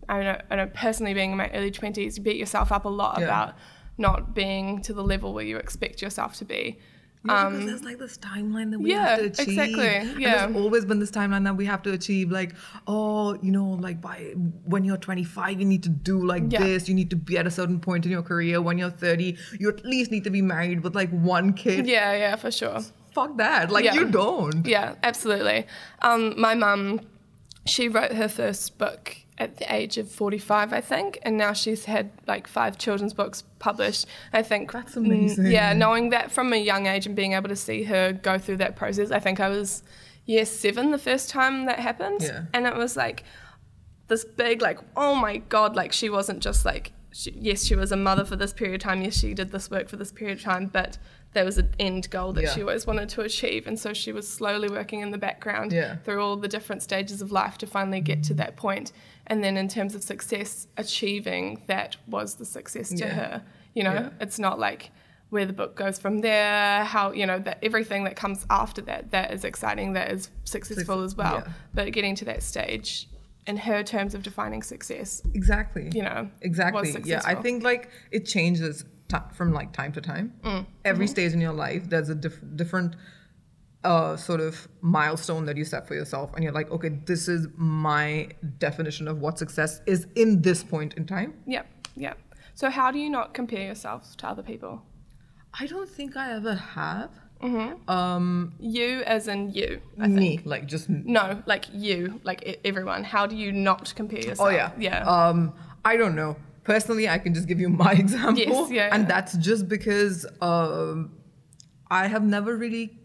I 0.09 0.23
know, 0.23 0.41
I 0.51 0.57
know 0.57 0.67
personally 0.73 1.13
being 1.15 1.33
in 1.33 1.37
my 1.37 1.51
early 1.51 1.71
20s, 1.71 2.17
you 2.17 2.23
beat 2.23 2.37
yourself 2.37 2.73
up 2.73 2.85
a 2.85 2.89
lot 2.89 3.19
Yeah. 3.19 3.25
about 3.27 3.55
not 3.99 4.35
being 4.35 4.81
to 4.83 4.95
the 4.95 5.03
level 5.03 5.35
where 5.35 5.45
you 5.45 5.57
expect 5.57 6.01
yourself 6.01 6.37
to 6.37 6.45
be. 6.45 6.79
Yeah, 7.29 7.51
because 7.51 7.67
there's 7.67 7.85
like 7.85 7.99
this 7.99 8.19
timeline 8.19 8.71
that 8.73 8.79
we 8.81 8.93
Um, 8.95 8.99
yeah, 9.01 9.09
have 9.09 9.19
to 9.19 9.25
achieve. 9.43 9.49
exactly, 9.49 9.87
And 9.89 10.21
yeah. 10.21 10.47
there's 10.47 10.57
always 10.57 10.85
been 10.85 10.99
this 10.99 11.11
timeline 11.11 11.45
that 11.45 11.57
we 11.57 11.67
have 11.67 11.83
to 11.83 11.93
achieve. 11.93 12.31
Like, 12.31 12.55
oh, 12.87 13.35
you 13.43 13.51
know, 13.53 13.67
like 13.81 14.01
by 14.01 14.33
when 14.65 14.85
you're 14.85 14.97
25, 14.97 15.59
you 15.61 15.67
need 15.67 15.83
to 15.83 15.89
do 15.89 16.25
like 16.25 16.45
Yeah. 16.49 16.63
this. 16.65 16.89
You 16.89 16.95
need 16.95 17.11
to 17.11 17.17
be 17.17 17.39
at 17.39 17.47
a 17.47 17.51
certain 17.51 17.81
point 17.81 18.07
in 18.07 18.13
your 18.13 18.23
career. 18.23 18.61
When 18.63 18.79
you're 18.79 18.91
30, 18.91 19.37
you 19.59 19.69
at 19.69 19.85
least 19.85 20.11
need 20.11 20.25
to 20.25 20.31
be 20.31 20.43
married 20.43 20.83
with 20.83 20.95
like 20.95 21.11
one 21.11 21.53
kid. 21.53 21.87
Yeah, 21.87 22.13
yeah, 22.17 22.37
for 22.37 22.51
sure. 22.51 22.81
Fuck 23.15 23.37
that. 23.39 23.71
Like, 23.71 23.85
Yeah. 23.85 23.95
you 23.95 24.05
don't. 24.11 24.67
Yeah, 24.67 24.95
absolutely. 25.03 25.67
Um, 26.03 26.39
my 26.41 26.55
mum, 26.55 27.01
she 27.67 27.89
wrote 27.89 28.13
her 28.13 28.29
first 28.29 28.79
book 28.79 29.17
at 29.39 29.57
the 29.59 29.73
age 29.73 29.99
of 29.99 30.11
45, 30.11 30.73
I 30.73 30.81
think, 30.81 31.19
and 31.23 31.37
now 31.39 31.53
she's 31.53 31.85
had 31.85 32.11
like 32.27 32.47
five 32.49 32.77
children's 32.77 33.15
books 33.15 33.45
published. 33.61 34.07
I 34.33 34.43
think 34.43 34.73
That's 34.73 34.95
mm, 34.95 35.07
amazing. 35.07 35.47
yeah, 35.47 35.73
knowing 35.73 36.11
that 36.11 36.31
from 36.33 36.53
a 36.53 36.57
young 36.57 36.87
age 36.87 37.07
and 37.07 37.15
being 37.15 37.33
able 37.35 37.49
to 37.49 37.57
see 37.57 37.85
her 37.85 38.13
go 38.13 38.39
through 38.39 38.57
that 38.59 38.75
process. 38.77 39.11
I 39.11 39.21
think 39.21 39.39
I 39.41 39.49
was 39.49 39.83
year 40.27 40.45
seven 40.45 40.91
the 40.91 40.99
first 40.99 41.31
time 41.31 41.67
that 41.67 41.79
happened, 41.79 42.23
Yeah. 42.23 42.45
and 42.53 42.67
it 42.67 42.75
was 42.77 42.97
like 42.97 43.25
this 44.09 44.25
big 44.25 44.63
like 44.63 44.79
oh 44.97 45.15
my 45.15 45.37
god 45.37 45.77
like 45.77 45.93
she 45.93 46.09
wasn't 46.09 46.41
just 46.41 46.65
like 46.65 46.93
she, 47.13 47.31
yes 47.39 47.63
she 47.65 47.75
was 47.75 47.93
a 47.93 47.97
mother 47.97 48.25
for 48.25 48.37
this 48.37 48.55
period 48.55 48.77
of 48.77 48.81
time 48.81 49.03
yes 49.03 49.19
she 49.19 49.35
did 49.35 49.51
this 49.53 49.71
work 49.71 49.87
for 49.87 49.97
this 49.97 50.11
period 50.13 50.39
of 50.39 50.43
time 50.43 50.67
but 50.67 50.97
there 51.35 51.45
was 51.45 51.59
an 51.59 51.69
end 51.79 52.09
goal 52.09 52.33
that 52.33 52.45
Yeah. 52.45 52.55
she 52.55 52.63
always 52.63 52.87
wanted 52.87 53.11
to 53.11 53.21
achieve 53.21 53.67
and 53.67 53.79
so 53.79 53.93
she 53.93 54.11
was 54.13 54.27
slowly 54.27 54.71
working 54.71 55.01
in 55.01 55.11
the 55.11 55.19
background 55.19 55.73
Yeah. 55.73 55.97
through 55.97 56.23
all 56.25 56.37
the 56.37 56.49
different 56.49 56.83
stages 56.83 57.21
of 57.21 57.31
life 57.31 57.59
to 57.59 57.67
finally 57.67 58.01
get 58.01 58.23
to 58.25 58.35
that 58.35 58.57
point 58.57 58.93
and 59.29 59.43
then 59.45 59.57
in 59.57 59.69
terms 59.69 59.95
of 59.95 60.03
success 60.03 60.67
achieving 60.77 61.63
that 61.67 61.97
was 62.07 62.35
the 62.37 62.45
success 62.45 62.89
to 62.91 62.97
Yeah. 62.97 63.09
her 63.15 63.43
you 63.75 63.83
know 63.85 63.93
Yeah. 63.95 64.11
it's 64.21 64.39
not 64.39 64.59
like 64.59 64.91
where 65.31 65.45
the 65.45 65.53
book 65.53 65.77
goes 65.77 65.99
from 65.99 66.19
there 66.21 66.85
how 66.85 67.13
you 67.13 67.27
know 67.27 67.39
that 67.41 67.59
everything 67.63 68.05
that 68.05 68.17
comes 68.17 68.47
after 68.51 68.81
that 68.83 69.11
that 69.11 69.33
is 69.33 69.45
exciting 69.45 69.93
that 69.93 70.11
is 70.11 70.31
successful 70.45 71.03
as 71.03 71.15
well 71.17 71.43
yeah. 71.47 71.53
but 71.75 71.93
getting 71.93 72.15
to 72.17 72.25
that 72.25 72.43
stage 72.43 73.09
in 73.47 73.57
her 73.57 73.83
terms 73.83 74.15
of 74.15 74.23
defining 74.23 74.63
success 74.63 75.23
Exactly. 75.35 75.91
you 75.95 76.03
know 76.03 76.29
Exactly. 76.43 76.95
Yeah, 77.05 77.23
I 77.25 77.35
think 77.35 77.63
like 77.63 77.91
it 78.11 78.23
changes 78.27 78.85
ti 79.09 79.17
from 79.33 79.53
like 79.55 79.73
time 79.73 79.93
to 79.93 80.03
time. 80.03 80.35
Mm. 80.43 80.67
Every 80.85 81.07
Mm-hmm. 81.07 81.11
stage 81.17 81.33
in 81.33 81.41
your 81.41 81.55
life, 81.55 81.83
there's 81.89 82.11
a 82.11 82.15
diff- 82.15 82.43
different 82.57 82.95
uh, 83.85 84.17
sort 84.17 84.41
of 84.41 84.69
milestone 84.81 85.45
that 85.47 85.57
you 85.57 85.65
set 85.65 85.87
for 85.87 85.95
yourself, 85.95 86.33
and 86.35 86.43
you're 86.43 86.53
like, 86.53 86.71
okay, 86.71 86.91
this 87.07 87.29
is 87.29 87.47
my 87.57 88.29
definition 88.59 89.09
of 89.09 89.21
what 89.21 89.39
success 89.39 89.81
is 89.87 90.07
in 90.17 90.43
this 90.43 90.63
point 90.65 90.95
in 90.95 91.07
time. 91.07 91.35
Yep, 91.47 91.67
yep. 91.97 92.19
So 92.55 92.71
how 92.71 92.91
do 92.91 92.99
you 92.99 93.09
not 93.09 93.35
compare 93.35 93.65
yourself 93.67 94.17
to 94.17 94.27
other 94.27 94.43
people? 94.43 94.83
I 95.59 95.67
don't 95.67 95.89
think 95.89 96.17
I 96.17 96.33
ever 96.33 96.55
have. 96.55 97.11
Mm-hmm. 97.43 97.89
Um, 97.89 98.53
You 98.59 99.03
as 99.07 99.29
in 99.29 99.51
you. 99.53 99.81
I 99.99 100.07
think. 100.07 100.19
me, 100.19 100.41
like 100.45 100.67
just. 100.67 100.89
No, 100.89 101.41
like 101.47 101.67
you, 101.73 102.21
like 102.25 102.59
everyone. 102.65 103.05
How 103.05 103.27
do 103.27 103.37
you 103.37 103.53
not 103.53 103.95
compare 103.95 104.19
yourself? 104.19 104.49
Oh 104.49 104.51
yeah, 104.51 104.73
Yeah. 104.77 105.05
Um, 105.05 105.55
I 105.85 105.97
don't 105.97 106.17
know. 106.17 106.37
Personally, 106.65 107.09
I 107.09 107.19
can 107.19 107.33
just 107.33 107.47
give 107.47 107.61
you 107.61 107.69
my 107.69 107.93
example, 108.05 108.43
Yes, 108.43 108.71
yeah, 108.71 108.89
and 108.93 109.05
yeah. 109.05 109.09
that's 109.09 109.37
just 109.37 109.69
because 109.69 110.27
um, 110.43 111.13
I 111.91 112.09
have 112.09 112.25
never 112.25 112.57
really 112.57 112.98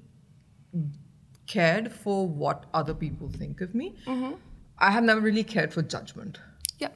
cared 1.48 1.92
for 1.92 2.28
what 2.28 2.66
other 2.74 2.94
people 2.94 3.30
think 3.30 3.62
of 3.62 3.74
me. 3.76 3.96
Mm-hmm. 4.08 4.34
I 4.80 4.92
have 4.92 5.04
never 5.04 5.22
really 5.22 5.44
cared 5.44 5.74
for 5.74 5.82
judgment. 5.82 6.40
Yeah. 6.80 6.90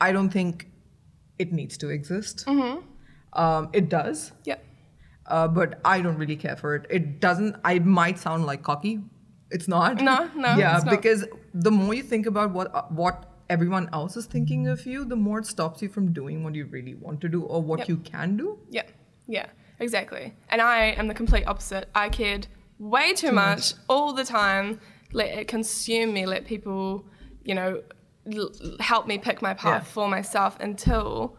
I 0.00 0.12
don't 0.12 0.30
think 0.30 0.68
it 1.38 1.52
needs 1.52 1.76
to 1.78 1.88
exist. 1.90 2.44
Mm-hmm. 2.46 2.80
Um, 3.40 3.68
it 3.72 3.88
does, 3.88 4.32
Yeah. 4.44 4.56
uh, 5.26 5.46
but 5.48 5.80
I 5.84 6.00
don't 6.00 6.16
really 6.16 6.36
care 6.36 6.56
for 6.56 6.74
it. 6.74 6.86
It 6.90 7.20
doesn't. 7.20 7.56
I 7.64 7.78
might 7.78 8.18
sound 8.18 8.46
like 8.46 8.62
cocky. 8.62 9.00
It's 9.50 9.68
not. 9.68 10.00
No, 10.00 10.30
no, 10.34 10.56
Yeah, 10.56 10.80
because 10.88 11.24
the 11.54 11.70
more 11.70 11.94
you 11.94 12.02
think 12.02 12.26
about 12.26 12.50
what 12.52 12.74
uh, 12.74 12.82
what 12.88 13.24
everyone 13.50 13.88
else 13.92 14.16
is 14.16 14.26
thinking 14.26 14.66
of 14.68 14.84
you, 14.86 15.04
the 15.04 15.16
more 15.16 15.38
it 15.38 15.46
stops 15.46 15.80
you 15.82 15.88
from 15.88 16.12
doing 16.12 16.42
what 16.44 16.54
you 16.54 16.66
really 16.66 16.94
want 16.94 17.20
to 17.22 17.28
do 17.28 17.42
or 17.42 17.62
what 17.62 17.80
Yep. 17.80 17.88
you 17.88 17.96
can 17.98 18.36
do. 18.36 18.58
Yeah, 18.70 18.82
yeah, 19.26 19.46
exactly. 19.78 20.34
And 20.50 20.60
I 20.60 20.86
am 21.02 21.08
the 21.08 21.14
complete 21.14 21.46
opposite. 21.46 21.88
I 21.94 22.08
cared 22.10 22.46
way 22.78 23.12
too, 23.14 23.32
much, 23.32 23.74
all 23.88 24.12
the 24.12 24.24
time. 24.24 24.80
Let 25.12 25.28
it 25.28 25.48
consume 25.48 26.12
me. 26.12 26.26
Let 26.26 26.44
people, 26.44 27.06
you 27.44 27.54
know, 27.54 27.82
l- 28.32 28.50
help 28.80 29.06
me 29.06 29.18
pick 29.18 29.40
my 29.42 29.54
path 29.54 29.82
Yeah. 29.84 29.92
for 29.92 30.08
myself 30.08 30.58
until 30.60 31.36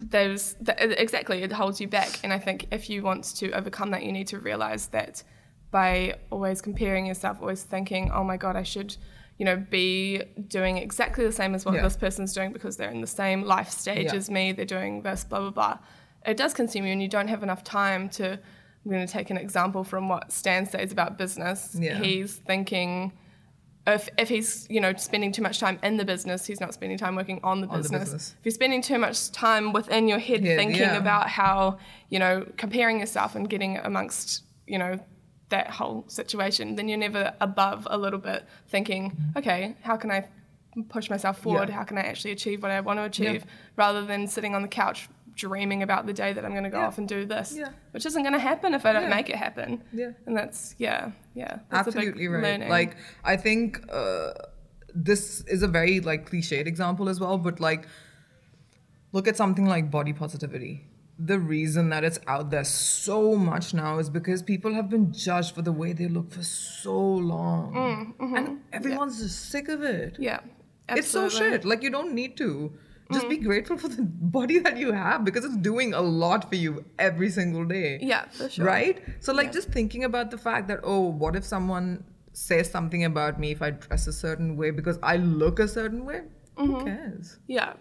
those 0.00 0.54
th- 0.64 0.78
exactly 0.98 1.42
it 1.42 1.52
holds 1.52 1.80
you 1.80 1.88
back. 1.88 2.20
And 2.22 2.32
I 2.32 2.38
think 2.38 2.66
if 2.70 2.90
you 2.90 3.02
want 3.02 3.24
to 3.36 3.50
overcome 3.52 3.90
that, 3.92 4.02
you 4.04 4.12
need 4.12 4.26
to 4.28 4.38
realize 4.38 4.88
that 4.88 5.22
by 5.70 6.14
always 6.30 6.60
comparing 6.60 7.06
yourself, 7.06 7.38
always 7.40 7.62
thinking, 7.62 8.10
"Oh 8.12 8.24
my 8.24 8.36
God, 8.36 8.56
I 8.56 8.62
should." 8.62 8.96
You 9.36 9.44
know, 9.44 9.56
be 9.56 10.22
doing 10.46 10.76
exactly 10.78 11.24
the 11.26 11.32
same 11.32 11.56
as 11.56 11.64
what 11.64 11.74
Yeah. 11.74 11.82
this 11.82 11.96
person's 11.96 12.32
doing 12.32 12.52
because 12.52 12.76
they're 12.76 12.90
in 12.92 13.00
the 13.00 13.06
same 13.08 13.42
life 13.42 13.68
stage 13.68 14.04
Yeah. 14.12 14.14
as 14.14 14.30
me, 14.30 14.52
they're 14.52 14.64
doing 14.64 15.02
this, 15.02 15.24
blah, 15.24 15.40
blah, 15.40 15.50
blah. 15.50 15.78
It 16.24 16.36
does 16.36 16.54
consume 16.54 16.86
you, 16.86 16.92
and 16.92 17.02
you 17.02 17.08
don't 17.08 17.26
have 17.26 17.42
enough 17.42 17.64
time 17.64 18.08
to. 18.10 18.38
I'm 18.84 18.90
going 18.90 19.06
to 19.06 19.12
take 19.12 19.30
an 19.30 19.36
example 19.38 19.82
from 19.84 20.08
what 20.08 20.30
Stan 20.30 20.66
says 20.66 20.92
about 20.92 21.16
business. 21.16 21.76
Yeah. 21.78 21.98
He's 22.02 22.34
thinking 22.34 23.12
if, 23.86 24.08
if 24.18 24.28
he's 24.28 24.66
you 24.70 24.80
know 24.80 24.92
spending 24.94 25.32
too 25.32 25.42
much 25.42 25.58
time 25.60 25.78
in 25.82 25.96
the 25.96 26.04
business, 26.04 26.46
he's 26.46 26.60
not 26.60 26.74
spending 26.74 26.98
time 26.98 27.16
working 27.16 27.40
on 27.42 27.60
the 27.60 27.66
On 27.68 27.76
the 27.76 27.82
business. 27.82 28.02
business. 28.04 28.34
If 28.38 28.44
you're 28.46 28.52
spending 28.52 28.82
too 28.82 28.98
much 28.98 29.30
time 29.32 29.72
within 29.72 30.08
your 30.08 30.18
head 30.18 30.44
Yeah, 30.44 30.56
thinking 30.56 30.80
yeah. 30.80 30.96
about 30.96 31.28
how 31.28 31.78
you 32.10 32.18
know 32.18 32.46
comparing 32.56 33.00
yourself 33.00 33.34
and 33.34 33.48
getting 33.48 33.78
amongst 33.78 34.44
you 34.66 34.78
know 34.78 34.98
that 35.50 35.70
whole 35.70 36.04
situation, 36.08 36.74
then 36.76 36.88
you're 36.88 36.98
never 36.98 37.32
above 37.40 37.86
a 37.90 37.96
little 37.98 38.18
bit 38.18 38.46
thinking, 38.68 39.14
okay, 39.36 39.76
how 39.82 39.96
can 39.96 40.10
I 40.10 40.26
push 40.88 41.08
myself 41.10 41.38
forward? 41.38 41.68
How 41.70 41.84
can 41.84 41.98
I 41.98 42.02
actually 42.02 42.32
achieve 42.32 42.62
what 42.62 42.70
I 42.72 42.80
want 42.80 42.98
to 42.98 43.04
achieve? 43.04 43.44
Rather 43.76 44.04
than 44.04 44.26
sitting 44.26 44.54
on 44.54 44.62
the 44.62 44.68
couch 44.68 45.08
dreaming 45.34 45.82
about 45.82 46.06
the 46.06 46.12
day 46.12 46.32
that 46.32 46.44
I'm 46.44 46.52
going 46.52 46.64
to 46.64 46.70
go 46.70 46.78
Yeah. 46.80 46.86
off 46.86 46.98
and 46.98 47.08
do 47.08 47.24
this, 47.26 47.54
Yeah. 47.56 47.70
which 47.92 48.06
isn't 48.06 48.22
going 48.22 48.34
to 48.34 48.38
happen 48.38 48.72
if 48.74 48.86
I 48.86 48.92
don't 48.92 49.04
Yeah. 49.04 49.16
make 49.18 49.28
it 49.30 49.36
happen. 49.36 49.82
Yeah. 49.92 50.12
And 50.26 50.36
that's 50.36 50.74
yeah, 50.78 51.10
yeah. 51.34 51.58
That's 51.70 51.88
Absolutely 51.88 52.28
right. 52.28 52.42
learning. 52.42 52.68
Like 52.68 52.96
I 53.24 53.36
think 53.36 53.80
uh, 53.92 54.32
this 54.94 55.40
is 55.48 55.62
a 55.62 55.68
very 55.68 56.00
like 56.00 56.30
cliched 56.30 56.66
example 56.66 57.08
as 57.08 57.18
well, 57.20 57.36
but 57.38 57.58
like 57.60 57.86
look 59.12 59.26
at 59.28 59.36
something 59.36 59.66
like 59.66 59.90
body 59.90 60.12
positivity. 60.12 60.86
The 61.18 61.38
reason 61.38 61.90
that 61.90 62.02
it's 62.02 62.18
out 62.26 62.50
there 62.50 62.64
so 62.64 63.36
much 63.36 63.72
now 63.72 63.98
is 63.98 64.10
because 64.10 64.42
people 64.42 64.74
have 64.74 64.88
been 64.90 65.12
judged 65.12 65.54
for 65.54 65.62
the 65.62 65.70
way 65.70 65.92
they 65.92 66.08
look 66.08 66.32
for 66.32 66.42
so 66.42 66.98
long, 67.00 68.14
and 68.20 68.60
everyone's 68.72 69.20
just 69.22 69.50
sick 69.50 69.68
of 69.68 69.82
it. 69.82 70.16
yeah, 70.18 70.40
It's 70.88 71.06
so 71.08 71.28
shit. 71.28 71.64
Like 71.64 71.82
you 71.84 71.90
don't 71.90 72.14
need 72.14 72.36
to. 72.38 72.72
Just 73.12 73.28
be 73.28 73.36
grateful 73.36 73.76
for 73.76 73.88
the 73.88 74.02
body 74.02 74.58
that 74.60 74.76
you 74.78 74.92
have 74.92 75.24
because 75.24 75.44
it's 75.44 75.56
doing 75.58 75.92
a 75.92 76.00
lot 76.00 76.48
for 76.48 76.56
you 76.56 76.84
every 76.98 77.28
single 77.30 77.64
day. 77.64 77.98
Yeah, 78.00 78.24
for 78.30 78.48
sure. 78.48 78.64
Right? 78.64 79.02
So 79.20 79.32
like 79.32 79.52
just 79.52 79.68
thinking 79.68 80.04
about 80.04 80.30
the 80.30 80.38
fact 80.38 80.68
that 80.68 80.80
oh, 80.82 81.00
what 81.00 81.36
if 81.36 81.44
someone 81.44 82.04
says 82.32 82.70
something 82.70 83.04
about 83.04 83.38
me 83.38 83.50
if 83.50 83.62
I 83.62 83.70
dress 83.70 84.06
a 84.06 84.12
certain 84.12 84.56
way 84.56 84.70
because 84.70 84.98
I 85.02 85.16
look 85.16 85.58
a 85.58 85.68
certain 85.68 86.04
way? 86.04 86.22
Mm-hmm. 86.56 86.72
Who 86.72 86.84
cares? 86.84 87.38
Yeah. 87.46 87.74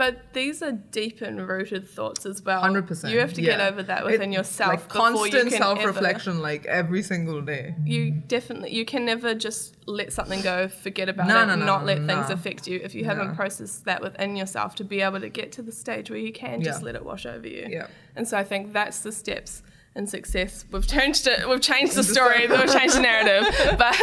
But 0.00 0.32
these 0.32 0.62
are 0.62 0.72
deep 0.72 1.20
and 1.20 1.46
rooted 1.46 1.86
thoughts 1.86 2.24
as 2.24 2.42
well. 2.42 2.62
Hundred 2.62 2.86
percent. 2.86 3.12
You 3.12 3.20
have 3.20 3.34
to 3.34 3.42
get 3.42 3.60
over 3.60 3.82
that 3.82 4.02
within 4.06 4.32
It- 4.32 4.36
yourself 4.38 4.70
Like 4.70 4.88
before 4.88 5.02
constant 5.08 5.44
you 5.44 5.50
can 5.50 5.58
self-reflection, 5.58 6.40
like 6.40 6.64
every 6.64 7.02
single 7.02 7.42
day. 7.42 7.74
You 7.84 8.10
definitely 8.10 8.72
you 8.74 8.86
can 8.86 9.04
never 9.04 9.34
just 9.34 9.76
let 9.86 10.10
something 10.14 10.40
go, 10.40 10.68
forget 10.68 11.10
about 11.10 11.28
No, 11.28 11.42
it, 11.42 11.46
no, 11.48 11.54
no, 11.56 11.66
not 11.66 11.84
let 11.84 11.98
things 12.06 12.30
affect 12.30 12.66
you 12.66 12.80
if 12.82 12.94
you 12.94 13.04
haven't 13.04 13.34
processed 13.36 13.84
that 13.84 14.00
within 14.00 14.36
yourself 14.36 14.74
to 14.76 14.84
be 14.84 15.02
able 15.02 15.20
to 15.20 15.28
get 15.28 15.52
to 15.52 15.62
the 15.62 15.72
stage 15.72 16.08
where 16.08 16.18
you 16.18 16.32
can 16.32 16.62
just 16.62 16.80
Yeah. 16.80 16.86
let 16.86 16.94
it 16.94 17.04
wash 17.04 17.26
over 17.26 17.46
you. 17.46 17.66
Yeah. 17.68 17.88
And 18.16 18.26
so 18.26 18.38
I 18.38 18.44
think 18.44 18.72
that's 18.72 19.00
the 19.00 19.12
steps 19.12 19.62
in 19.94 20.06
success. 20.06 20.64
We've 20.72 20.86
changed 20.86 21.26
it. 21.26 21.46
We've 21.46 21.60
changed 21.60 21.94
the 22.00 22.04
story. 22.04 22.46
We've 22.46 22.72
changed 22.72 22.96
the 22.96 23.02
narrative. 23.02 23.44
But 23.76 24.00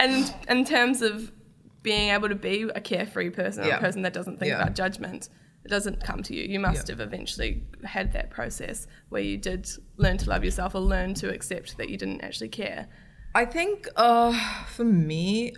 in 0.00 0.26
in 0.50 0.66
terms 0.66 1.00
of 1.00 1.32
being 1.84 2.08
able 2.10 2.28
to 2.28 2.34
be 2.34 2.62
a 2.74 2.80
carefree 2.80 3.30
person, 3.30 3.64
Yeah. 3.64 3.76
a 3.76 3.80
person 3.80 4.02
that 4.02 4.12
doesn't 4.12 4.38
think 4.40 4.48
Yeah. 4.50 4.62
about 4.62 4.74
judgment, 4.74 5.28
it 5.64 5.68
doesn't 5.68 6.02
come 6.02 6.22
to 6.24 6.34
you. 6.34 6.42
You 6.42 6.58
must 6.58 6.88
Yeah. 6.88 6.94
have 6.96 7.00
eventually 7.00 7.62
had 7.84 8.12
that 8.14 8.30
process 8.30 8.86
where 9.10 9.22
you 9.22 9.36
did 9.36 9.68
learn 9.96 10.16
to 10.18 10.28
love 10.28 10.42
yourself 10.44 10.74
or 10.74 10.80
learn 10.80 11.14
to 11.22 11.32
accept 11.32 11.76
that 11.78 11.88
you 11.90 11.96
didn't 11.96 12.22
actually 12.22 12.48
care. 12.48 12.88
I 13.36 13.44
think 13.44 13.88
uh, 13.96 14.32
for 14.66 14.84
me, 14.84 15.54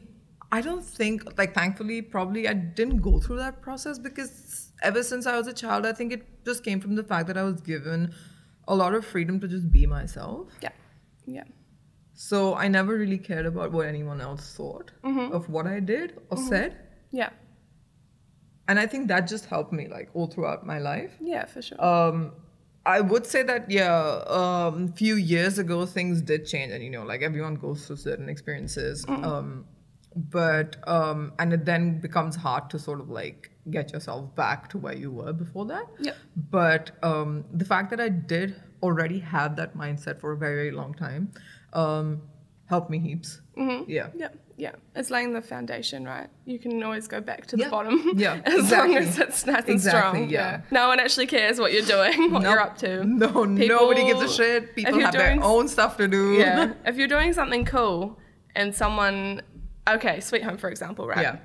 I 0.52 0.60
don't 0.60 0.84
think 0.84 1.38
like 1.38 1.54
thankfully 1.54 2.02
probably 2.02 2.46
I 2.48 2.54
didn't 2.54 2.98
go 2.98 3.18
through 3.20 3.38
that 3.38 3.62
process 3.62 3.98
because 3.98 4.72
ever 4.82 5.02
since 5.02 5.26
I 5.26 5.36
was 5.38 5.46
a 5.46 5.52
child, 5.52 5.86
I 5.86 5.92
think 5.92 6.12
it 6.12 6.44
just 6.44 6.62
came 6.64 6.80
from 6.80 6.94
the 6.96 7.02
fact 7.04 7.26
that 7.28 7.36
I 7.36 7.42
was 7.42 7.60
given 7.60 8.12
a 8.68 8.74
lot 8.74 8.94
of 8.94 9.04
freedom 9.04 9.38
to 9.40 9.48
just 9.48 9.70
be 9.70 9.86
myself. 9.86 10.48
Yeah. 10.60 10.70
Yeah. 11.26 11.44
So 12.16 12.54
I 12.54 12.66
never 12.66 12.96
really 12.96 13.18
cared 13.18 13.44
about 13.44 13.72
what 13.72 13.86
anyone 13.86 14.22
else 14.22 14.54
thought 14.54 14.90
of 15.04 15.50
what 15.50 15.66
I 15.66 15.80
did 15.80 16.18
or 16.30 16.38
said. 16.38 16.74
Yeah. 17.12 17.28
And 18.68 18.80
I 18.80 18.86
think 18.86 19.08
that 19.08 19.28
just 19.28 19.44
helped 19.44 19.72
me 19.72 19.86
like 19.86 20.08
all 20.14 20.26
throughout 20.26 20.66
my 20.66 20.78
life. 20.78 21.12
Yeah, 21.20 21.44
for 21.44 21.60
sure. 21.60 21.82
Um, 21.84 22.32
I 22.86 23.00
would 23.00 23.26
say 23.26 23.42
that 23.42 23.70
yeah, 23.70 24.22
um, 24.28 24.88
a 24.88 24.96
few 24.96 25.16
years 25.16 25.58
ago 25.58 25.84
things 25.86 26.22
did 26.22 26.46
change, 26.46 26.72
and 26.72 26.82
you 26.82 26.90
know, 26.90 27.04
like 27.04 27.20
everyone 27.20 27.56
goes 27.56 27.86
through 27.86 27.96
certain 27.96 28.28
experiences. 28.28 29.04
Um, 29.08 29.66
but 30.16 30.76
um, 30.88 31.34
and 31.38 31.52
it 31.52 31.64
then 31.66 32.00
becomes 32.00 32.34
hard 32.34 32.70
to 32.70 32.78
sort 32.78 33.00
of 33.00 33.10
like 33.10 33.50
get 33.70 33.92
yourself 33.92 34.34
back 34.34 34.68
to 34.70 34.78
where 34.78 34.94
you 34.94 35.10
were 35.10 35.32
before 35.32 35.66
that. 35.66 35.86
Yeah. 36.00 36.14
But 36.34 36.92
um, 37.02 37.44
the 37.52 37.64
fact 37.64 37.90
that 37.90 38.00
I 38.00 38.08
did 38.08 38.56
already 38.82 39.18
have 39.18 39.56
that 39.56 39.76
mindset 39.76 40.20
for 40.20 40.32
a 40.32 40.36
very 40.36 40.56
very 40.56 40.70
long 40.70 40.94
time 40.94 41.32
um, 41.76 42.22
helped 42.66 42.90
me 42.90 42.98
heaps. 42.98 43.40
Yeah. 43.56 44.08
yeah. 44.14 44.28
yeah, 44.58 44.72
it's 44.94 45.10
laying 45.10 45.32
the 45.32 45.40
foundation, 45.40 46.04
right? 46.04 46.28
You 46.44 46.58
can 46.58 46.82
always 46.82 47.06
go 47.08 47.20
back 47.20 47.46
to 47.48 47.56
the 47.56 47.62
Yeah. 47.64 47.70
bottom. 47.70 48.12
Yeah, 48.16 48.40
as 48.44 48.54
exactly. 48.54 48.94
long 48.94 49.02
as 49.04 49.18
it's 49.18 49.46
nice 49.46 49.60
and 49.60 49.68
Exactly, 49.70 50.18
strong. 50.20 50.30
yeah. 50.30 50.60
No 50.70 50.88
one 50.88 50.98
actually 51.00 51.26
cares 51.26 51.58
what 51.60 51.72
you're 51.72 51.82
doing, 51.96 52.30
what 52.32 52.42
Nope. 52.42 52.50
you're 52.50 52.60
up 52.60 52.76
to. 52.78 53.04
No, 53.04 53.44
nobody 53.44 54.04
gives 54.04 54.20
a 54.22 54.28
shit. 54.28 54.74
People 54.74 54.98
have 55.00 55.12
their 55.12 55.38
own 55.42 55.68
stuff 55.68 55.96
to 55.98 56.08
do. 56.08 56.32
Yeah. 56.34 56.72
if 56.84 56.96
you're 56.96 57.08
doing 57.08 57.32
something 57.32 57.64
cool 57.64 58.18
and 58.54 58.74
someone, 58.74 59.42
okay, 59.88 60.20
Sweet 60.20 60.42
Home, 60.42 60.56
for 60.58 60.68
example, 60.70 61.06
right? 61.06 61.22
Yeah. 61.22 61.36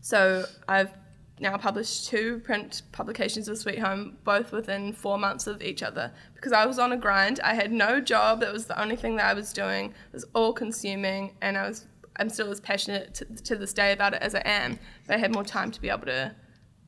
So 0.00 0.44
I've 0.68 0.90
now 1.38 1.56
published 1.58 2.08
two 2.08 2.38
print 2.40 2.82
publications 2.92 3.48
of 3.48 3.58
Sweet 3.58 3.78
Home, 3.78 4.16
both 4.24 4.52
within 4.52 4.92
four 4.92 5.18
months 5.18 5.46
of 5.46 5.62
each 5.62 5.82
other, 5.82 6.12
because 6.34 6.52
I 6.52 6.64
was 6.66 6.78
on 6.78 6.92
a 6.92 6.96
grind. 6.96 7.40
I 7.44 7.54
had 7.54 7.70
no 7.72 8.00
job. 8.00 8.40
That 8.40 8.52
was 8.52 8.66
the 8.66 8.80
only 8.80 8.96
thing 8.96 9.16
that 9.16 9.26
I 9.26 9.34
was 9.34 9.52
doing. 9.52 9.86
It 9.90 10.12
was 10.12 10.24
all 10.34 10.52
consuming, 10.52 11.34
and 11.42 11.58
I 11.58 11.68
was 11.68 11.86
I'm 12.18 12.30
still 12.30 12.50
as 12.50 12.60
passionate 12.60 13.12
to, 13.16 13.24
to 13.26 13.56
this 13.56 13.74
day 13.74 13.92
about 13.92 14.14
it 14.14 14.22
as 14.22 14.34
I 14.34 14.40
am. 14.46 14.78
But 15.06 15.16
I 15.16 15.18
had 15.18 15.34
more 15.34 15.44
time 15.44 15.70
to 15.72 15.80
be 15.80 15.90
able 15.90 16.06
to 16.06 16.34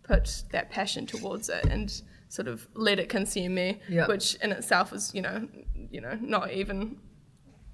put 0.03 0.45
that 0.53 0.71
passion 0.71 1.07
towards 1.07 1.51
it 1.51 1.67
and 1.67 2.01
sort 2.31 2.49
of 2.49 2.67
let 2.75 2.99
it 2.99 3.11
consume 3.11 3.55
me, 3.55 3.81
Yeah. 3.91 4.07
which 4.07 4.37
in 4.37 4.53
itself 4.53 4.93
is 4.95 5.15
you 5.15 5.21
know 5.21 5.47
you 5.91 6.01
know 6.01 6.17
not 6.23 6.53
even 6.53 6.97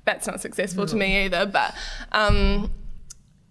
that's 0.04 0.26
not 0.26 0.40
successful 0.40 0.85
to 0.87 0.97
me 0.97 1.25
either. 1.26 1.47
But 1.47 1.75
um, 2.11 2.73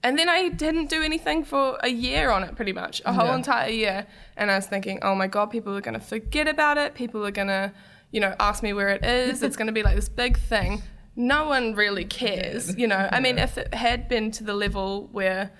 and 0.03 0.17
then 0.19 0.29
I 0.29 0.49
didn't 0.49 0.89
do 0.89 1.01
anything 1.01 1.43
for 1.43 1.77
a 1.81 1.89
year 1.89 2.29
on 2.29 2.43
it, 2.43 2.55
pretty 2.55 2.73
much 2.73 3.01
a 3.05 3.13
whole 3.13 3.27
Yeah. 3.27 3.35
entire 3.35 3.69
year. 3.69 4.05
And 4.37 4.51
I 4.51 4.55
was 4.55 4.67
thinking, 4.67 4.99
oh 5.01 5.15
my 5.15 5.27
god, 5.27 5.47
people 5.51 5.75
are 5.77 5.81
going 5.81 5.93
to 5.99 6.05
forget 6.05 6.47
about 6.47 6.77
it. 6.77 6.93
People 6.93 7.25
are 7.25 7.31
going 7.31 7.47
to, 7.47 7.71
you 8.11 8.19
know, 8.19 8.35
ask 8.39 8.61
me 8.63 8.73
where 8.73 8.89
it 8.89 9.03
is. 9.05 9.41
it's 9.43 9.55
going 9.55 9.67
to 9.67 9.73
be 9.73 9.83
like 9.83 9.95
this 9.95 10.09
big 10.09 10.37
thing. 10.37 10.81
No 11.15 11.47
one 11.47 11.75
really 11.75 12.05
cares, 12.05 12.75
you 12.77 12.87
know. 12.87 13.07
I 13.11 13.19
mean, 13.19 13.37
if 13.37 13.57
it 13.57 13.73
had 13.73 14.07
been 14.09 14.31
to 14.31 14.43
the 14.43 14.53
level 14.53 15.07
where 15.11 15.51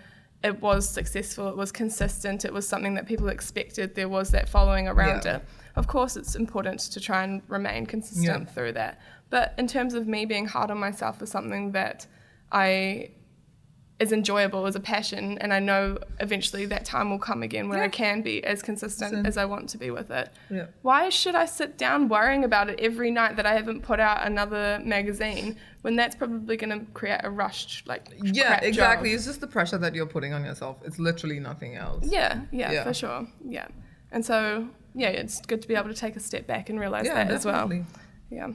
it 0.44 0.62
was 0.62 0.90
successful, 0.90 1.48
it 1.48 1.56
was 1.56 1.72
consistent, 1.72 2.44
it 2.44 2.52
was 2.52 2.68
something 2.68 2.96
that 2.96 3.06
people 3.06 3.30
expected, 3.30 3.96
there 3.96 4.10
was 4.10 4.32
that 4.32 4.50
following 4.50 4.88
around 4.90 5.24
Yeah. 5.26 5.36
it. 5.38 5.46
Of 5.76 5.88
course, 5.88 6.18
it's 6.18 6.36
important 6.36 6.80
to 6.82 7.00
try 7.00 7.24
and 7.24 7.42
remain 7.48 7.86
consistent 7.86 8.48
Yeah. 8.48 8.54
through 8.54 8.74
that. 8.74 9.00
But 9.30 9.54
in 9.58 9.68
terms 9.68 9.94
of 9.94 10.06
me 10.08 10.26
being 10.26 10.48
hard 10.48 10.70
on 10.70 10.80
myself 10.80 11.20
for 11.20 11.26
something 11.26 11.72
that 11.72 12.08
I 12.52 13.12
is 14.04 14.12
enjoyable 14.12 14.66
as 14.68 14.76
a 14.76 14.80
passion, 14.80 15.38
and 15.40 15.52
I 15.54 15.60
know 15.60 15.98
eventually 16.20 16.66
that 16.68 16.84
time 16.86 17.10
will 17.10 17.20
come 17.30 17.42
again 17.42 17.70
where 17.70 17.82
I 17.82 17.88
can 17.88 18.22
be 18.22 18.44
as 18.44 18.62
consistent 18.62 19.12
Same. 19.12 19.26
as 19.26 19.36
I 19.38 19.46
want 19.46 19.70
to 19.70 19.78
be 19.78 19.90
with 19.92 20.12
it. 20.12 20.30
Yeah. 20.52 20.68
Why 20.84 21.10
should 21.10 21.36
I 21.36 21.46
sit 21.46 21.78
down 21.78 22.10
worrying 22.10 22.44
about 22.44 22.70
it 22.70 22.80
every 22.80 23.10
night 23.12 23.36
that 23.38 23.46
I 23.46 23.54
haven't 23.54 23.82
put 23.82 24.00
out 24.00 24.28
another 24.28 24.80
magazine 24.84 25.56
when 25.82 25.96
that's 25.96 26.16
probably 26.16 26.56
going 26.58 26.78
to 26.80 26.86
create 26.94 27.22
a 27.24 27.30
rushed 27.30 27.88
like 27.88 28.10
Yeah, 28.22 28.60
exactly. 28.62 29.10
job? 29.10 29.16
It's 29.16 29.26
just 29.26 29.42
the 29.42 29.48
pressure 29.48 29.78
that 29.80 29.96
you're 29.96 30.06
putting 30.18 30.34
on 30.34 30.44
yourself. 30.46 30.78
It's 30.86 31.00
literally 31.00 31.40
nothing 31.40 31.76
else. 31.76 32.06
Yeah, 32.08 32.42
yeah, 32.52 32.72
Yeah. 32.72 32.84
for 32.84 32.94
sure. 32.94 33.28
Yeah, 33.48 33.68
and 34.12 34.24
so 34.26 34.68
yeah, 34.96 35.10
it's 35.10 35.42
good 35.42 35.62
to 35.64 35.68
be 35.68 35.76
able 35.76 35.90
to 35.90 35.96
take 36.06 36.16
a 36.16 36.20
step 36.20 36.46
back 36.46 36.70
and 36.70 36.80
realize 36.80 37.06
Yeah, 37.06 37.16
that 37.24 37.32
as 37.32 37.46
well. 37.46 37.68
definitely. 37.68 37.86
Yeah. 38.30 38.50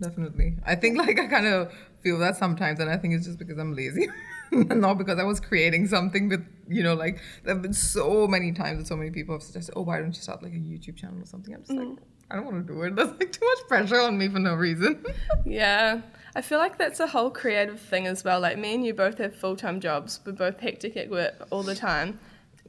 Definitely. 0.00 0.56
I 0.64 0.74
think 0.76 0.98
like 1.04 1.18
I 1.18 1.26
kind 1.26 1.46
of 1.46 1.72
feel 2.02 2.18
that 2.20 2.36
sometimes, 2.36 2.78
and 2.80 2.88
I 2.90 2.96
think 2.96 3.14
it's 3.14 3.26
just 3.26 3.38
because 3.38 3.58
I'm 3.58 3.74
lazy, 3.74 4.08
not 4.52 4.98
because 4.98 5.18
I 5.18 5.24
was 5.24 5.40
creating 5.40 5.86
something 5.88 6.28
with 6.28 6.44
you 6.68 6.82
know 6.82 6.94
like 6.94 7.20
there 7.44 7.54
have 7.54 7.62
been 7.62 7.72
so 7.72 8.26
many 8.28 8.52
times 8.52 8.78
that 8.78 8.86
so 8.86 8.96
many 8.96 9.10
people 9.10 9.34
have 9.34 9.42
suggested, 9.42 9.72
oh, 9.76 9.82
why 9.82 9.98
don't 9.98 10.14
you 10.14 10.20
start 10.22 10.42
like 10.42 10.52
a 10.52 10.56
YouTube 10.56 10.96
channel 10.96 11.20
or 11.22 11.26
something? 11.26 11.54
I'm 11.54 11.60
just 11.60 11.72
Mm. 11.72 11.90
like, 11.90 11.98
I 12.30 12.36
don't 12.36 12.44
want 12.44 12.66
to 12.66 12.72
do 12.74 12.82
it. 12.82 12.94
There's 12.94 13.08
like 13.08 13.32
too 13.32 13.46
much 13.46 13.68
pressure 13.68 14.00
on 14.00 14.18
me 14.18 14.28
for 14.28 14.38
no 14.38 14.54
reason. 14.54 15.04
Yeah, 15.46 16.02
I 16.36 16.42
feel 16.42 16.58
like 16.58 16.76
that's 16.76 17.00
a 17.00 17.06
whole 17.06 17.30
creative 17.30 17.80
thing 17.80 18.06
as 18.06 18.22
well. 18.22 18.38
Like 18.40 18.58
me 18.58 18.74
and 18.74 18.84
you 18.84 18.92
both 18.92 19.16
have 19.18 19.34
full 19.34 19.56
time 19.56 19.80
jobs. 19.80 20.20
We're 20.26 20.32
both 20.32 20.60
hectic 20.60 20.96
at 20.96 21.08
work 21.10 21.46
all 21.50 21.62
the 21.62 21.74
time. 21.74 22.18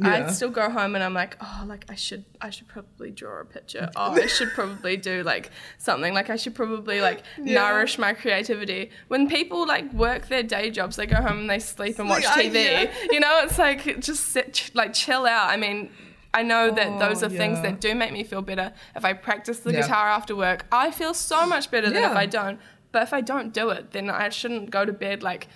I 0.02 0.20
Yeah. 0.20 0.28
still 0.30 0.50
go 0.50 0.70
home 0.70 0.96
and 0.96 1.04
I'm 1.04 1.14
like, 1.14 1.36
oh, 1.42 1.64
like 1.68 1.86
I 1.90 1.96
should, 1.96 2.24
I 2.42 2.50
should 2.52 2.68
probably 2.68 3.12
draw 3.12 3.42
a 3.42 3.46
picture. 3.46 3.90
Oh, 3.96 4.14
I 4.14 4.28
should 4.28 4.50
probably 4.54 4.96
do 4.98 5.24
like 5.24 5.52
something. 5.78 6.14
Like 6.14 6.30
I 6.30 6.36
should 6.38 6.56
probably 6.56 7.02
like 7.02 7.24
Yeah. 7.38 7.56
nourish 7.62 7.98
my 7.98 8.14
creativity. 8.14 8.92
When 9.10 9.28
people 9.30 9.68
like 9.68 9.92
work 9.94 10.28
their 10.30 10.44
day 10.44 10.70
jobs, 10.72 10.96
they 10.96 11.06
go 11.06 11.18
home 11.18 11.40
and 11.40 11.50
they 11.50 11.60
sleep 11.60 12.00
and 12.00 12.08
watch 12.10 12.24
Like, 12.24 12.38
I- 12.38 12.46
TV. 12.50 12.64
yeah. 12.64 12.92
You 13.12 13.20
know, 13.20 13.42
it's 13.44 13.58
like 13.58 14.00
just 14.00 14.28
sit, 14.28 14.72
like 14.74 14.94
chill 14.94 15.26
out. 15.26 15.50
I 15.50 15.58
mean. 15.58 15.90
I 16.32 16.44
know 16.44 16.70
that 16.70 16.88
Oh, 16.88 17.00
those 17.00 17.24
are 17.24 17.28
things 17.30 17.60
that 17.64 17.82
do 17.82 17.96
make 17.96 18.14
me 18.14 18.24
feel 18.24 18.44
better. 18.44 18.72
If 18.96 19.04
I 19.04 19.14
practice 19.14 19.62
the 19.62 19.74
Yeah. 19.74 19.82
guitar 19.82 20.10
after 20.10 20.36
work, 20.36 20.68
I 20.72 20.92
feel 20.92 21.16
so 21.16 21.44
much 21.48 21.72
better 21.72 21.90
than 21.90 22.04
if 22.04 22.16
I 22.16 22.28
don't. 22.28 22.60
But 22.92 23.02
if 23.02 23.14
I 23.14 23.22
don't 23.22 23.52
do 23.52 23.72
it, 23.72 23.94
then 23.94 24.12
I 24.12 24.30
shouldn't 24.30 24.70
go 24.70 24.86
to 24.86 24.94
bed 24.94 25.24
like 25.24 25.48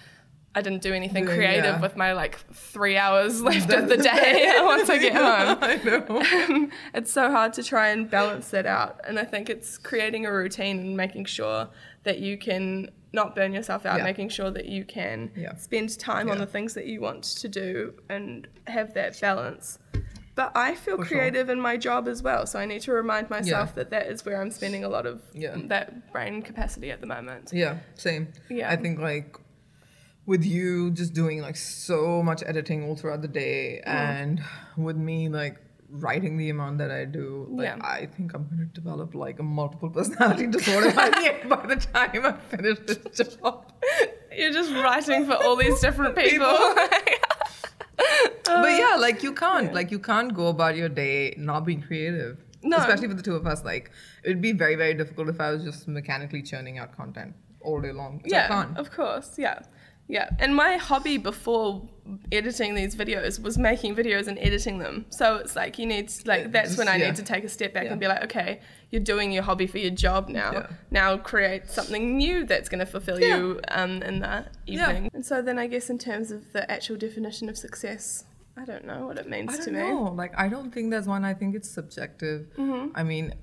I 0.56 0.62
didn't 0.62 0.82
do 0.84 0.94
anything 0.94 1.26
creative 1.26 1.64
yeah. 1.66 1.82
with 1.82 1.96
my 1.98 2.14
like 2.14 2.38
three 2.54 2.96
hours 2.98 3.42
left 3.50 3.72
of 3.74 3.90
the 3.90 3.98
day 3.98 4.54
once 4.62 4.90
I 4.90 4.98
get 5.00 5.14
home. 5.16 5.58
I 5.62 5.76
know. 5.84 6.56
Um, 6.56 6.72
it's 6.94 7.12
so 7.12 7.32
hard 7.32 7.54
to 7.54 7.64
try 7.64 7.90
and 7.90 8.10
balance 8.10 8.50
that 8.50 8.66
out. 8.66 9.00
And 9.08 9.18
I 9.20 9.26
think 9.26 9.50
it's 9.50 9.78
creating 9.78 10.26
a 10.26 10.32
routine 10.32 10.80
and 10.80 10.96
making 10.98 11.26
sure 11.26 11.70
that 12.04 12.20
you 12.20 12.38
can 12.38 12.92
not 13.14 13.36
burn 13.36 13.54
yourself 13.54 13.86
out, 13.86 13.98
Yeah. 13.98 14.04
making 14.04 14.30
sure 14.30 14.52
that 14.52 14.66
you 14.66 14.86
can 14.86 15.32
Yeah. 15.36 15.56
spend 15.56 15.98
time 16.00 16.30
on 16.30 16.38
the 16.40 16.48
things 16.48 16.74
that 16.76 16.86
you 16.86 17.00
want 17.02 17.24
to 17.24 17.48
do 17.48 17.94
and 18.10 18.48
have 18.68 18.94
that 18.96 19.20
balance. 19.22 19.80
But 20.36 20.52
I 20.56 20.74
feel 20.74 20.98
For 20.98 21.06
sure. 21.06 21.18
creative 21.20 21.50
in 21.50 21.62
my 21.62 21.78
job 21.78 22.08
as 22.08 22.24
well, 22.24 22.48
so 22.48 22.58
I 22.58 22.66
need 22.66 22.82
to 22.82 22.92
remind 22.92 23.30
myself 23.30 23.76
that 23.76 23.92
that 23.92 24.08
is 24.08 24.26
where 24.26 24.42
I'm 24.42 24.50
spending 24.50 24.84
a 24.84 24.90
lot 24.90 25.06
of 25.06 25.22
that 25.36 26.12
brain 26.12 26.42
capacity 26.42 26.90
at 26.92 27.02
the 27.02 27.08
moment. 27.08 27.52
Yeah, 27.54 27.78
same. 27.96 28.30
Yeah. 28.50 28.72
I 28.72 28.76
think 28.76 29.00
like 29.00 29.38
with 30.26 30.44
you 30.46 30.90
just 30.92 31.14
doing 31.14 31.42
like 31.42 31.56
so 31.58 32.24
much 32.24 32.42
editing 32.46 32.84
all 32.86 32.96
throughout 32.96 33.22
the 33.22 33.28
day 33.28 33.82
Mm. 33.86 33.90
and 33.92 34.44
with 34.78 34.96
me 34.98 35.28
like 35.30 35.58
writing 35.90 36.38
the 36.38 36.50
amount 36.50 36.78
that 36.80 36.90
I 36.92 37.06
do, 37.06 37.48
like 37.52 37.66
Yeah. 37.66 37.78
I 37.82 38.06
think 38.08 38.34
I'm 38.34 38.48
gonna 38.50 38.66
develop 38.66 39.14
like 39.14 39.40
a 39.40 39.44
multiple 39.44 39.90
personality 39.90 40.48
disorder 40.58 40.92
by 40.92 41.10
the, 41.10 41.48
by 41.48 41.66
the 41.68 41.76
time 41.76 42.26
I 42.26 42.32
finish 42.56 42.80
this 42.88 43.36
job. 43.42 43.72
You're 44.36 44.52
just 44.54 44.72
writing 44.74 45.26
for 45.26 45.34
all 45.36 45.56
these 45.56 45.80
different 45.82 46.16
people. 46.24 46.58
but 48.46 48.72
yeah, 48.78 48.96
like 49.00 49.24
you 49.24 49.34
can't 49.34 49.74
like 49.74 49.92
you 49.92 50.00
can't 50.00 50.34
go 50.34 50.48
about 50.48 50.76
your 50.76 50.90
day 50.90 51.36
not 51.38 51.66
being 51.66 51.82
creative. 51.82 52.38
No. 52.64 52.78
Especially 52.78 53.08
for 53.10 53.14
the 53.14 53.22
two 53.22 53.36
of 53.36 53.46
us, 53.46 53.64
like 53.66 53.92
it 54.24 54.30
would 54.30 54.42
be 54.42 54.54
very, 54.54 54.76
very 54.76 54.94
difficult 54.94 55.28
if 55.30 55.40
I 55.40 55.52
was 55.52 55.64
just 55.64 55.88
mechanically 55.88 56.42
churning 56.42 56.78
out 56.80 56.96
content 56.96 57.36
all 57.62 57.80
day 57.82 57.92
long. 57.92 58.22
yeah, 58.26 58.48
can't. 58.48 58.78
of 58.78 58.90
course. 58.92 59.36
Yeah. 59.38 59.60
Yeah. 60.08 60.30
And 60.40 60.56
my 60.56 60.76
hobby 60.78 61.18
before 61.18 61.88
editing 62.32 62.76
these 62.76 62.96
videos 62.96 63.42
was 63.42 63.58
making 63.58 63.96
videos 63.96 64.28
and 64.28 64.38
editing 64.40 64.78
them. 64.80 65.06
So 65.10 65.38
it's 65.38 65.56
like 65.56 65.80
you 65.80 65.86
need 65.86 66.10
to, 66.10 66.28
like 66.28 66.52
that's 66.52 66.70
just- 66.70 66.78
when 66.78 66.88
I 66.90 66.98
yeah. 66.98 67.08
need 67.08 67.16
to 67.16 67.24
take 67.24 67.44
a 67.44 67.50
step 67.50 67.74
back 67.74 67.86
Yeah. 67.86 67.92
and 67.92 68.00
be 68.00 68.08
like, 68.08 68.24
okay, 68.26 68.60
you're 68.92 69.02
doing 69.02 69.32
your 69.32 69.44
hobby 69.44 69.66
for 69.66 69.78
your 69.80 69.92
job 69.92 70.28
now. 70.30 70.52
Yeah. 70.52 70.68
Now 70.92 71.18
create 71.18 71.68
something 71.70 72.18
new 72.18 72.46
that's 72.46 72.70
going 72.70 72.80
to 72.80 72.86
fulfill 72.86 73.20
you 73.20 73.60
um, 73.70 74.04
in 74.04 74.20
the 74.20 74.46
Yeah. 74.68 74.92
evening. 74.92 75.10
And 75.14 75.26
so 75.26 75.42
then 75.42 75.58
I 75.58 75.68
guess 75.68 75.90
in 75.90 75.98
terms 75.98 76.32
of 76.32 76.52
the 76.52 76.70
actual 76.70 76.98
definition 76.98 77.48
of 77.50 77.58
success, 77.58 78.26
I 78.56 78.66
don't 78.66 78.86
know 78.86 79.08
what 79.08 79.18
it 79.18 79.28
means 79.30 79.54
I 79.54 79.58
to 79.64 79.72
don't 79.72 79.74
me. 79.74 79.80
know. 79.80 80.04
Like, 80.14 80.34
I 80.38 80.48
don't 80.48 80.72
think 80.72 80.92
there's 80.92 81.08
one. 81.08 81.26
I 81.26 81.34
think 81.34 81.56
it's 81.56 81.70
subjective. 81.72 82.48
Mm-hmm. 82.58 82.90
I 82.94 83.02
mean, 83.04 83.34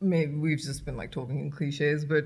maybe 0.00 0.34
we've 0.34 0.58
just 0.58 0.84
been 0.86 0.96
like 0.96 1.10
talking 1.10 1.40
in 1.40 1.50
cliches, 1.50 2.04
but 2.06 2.24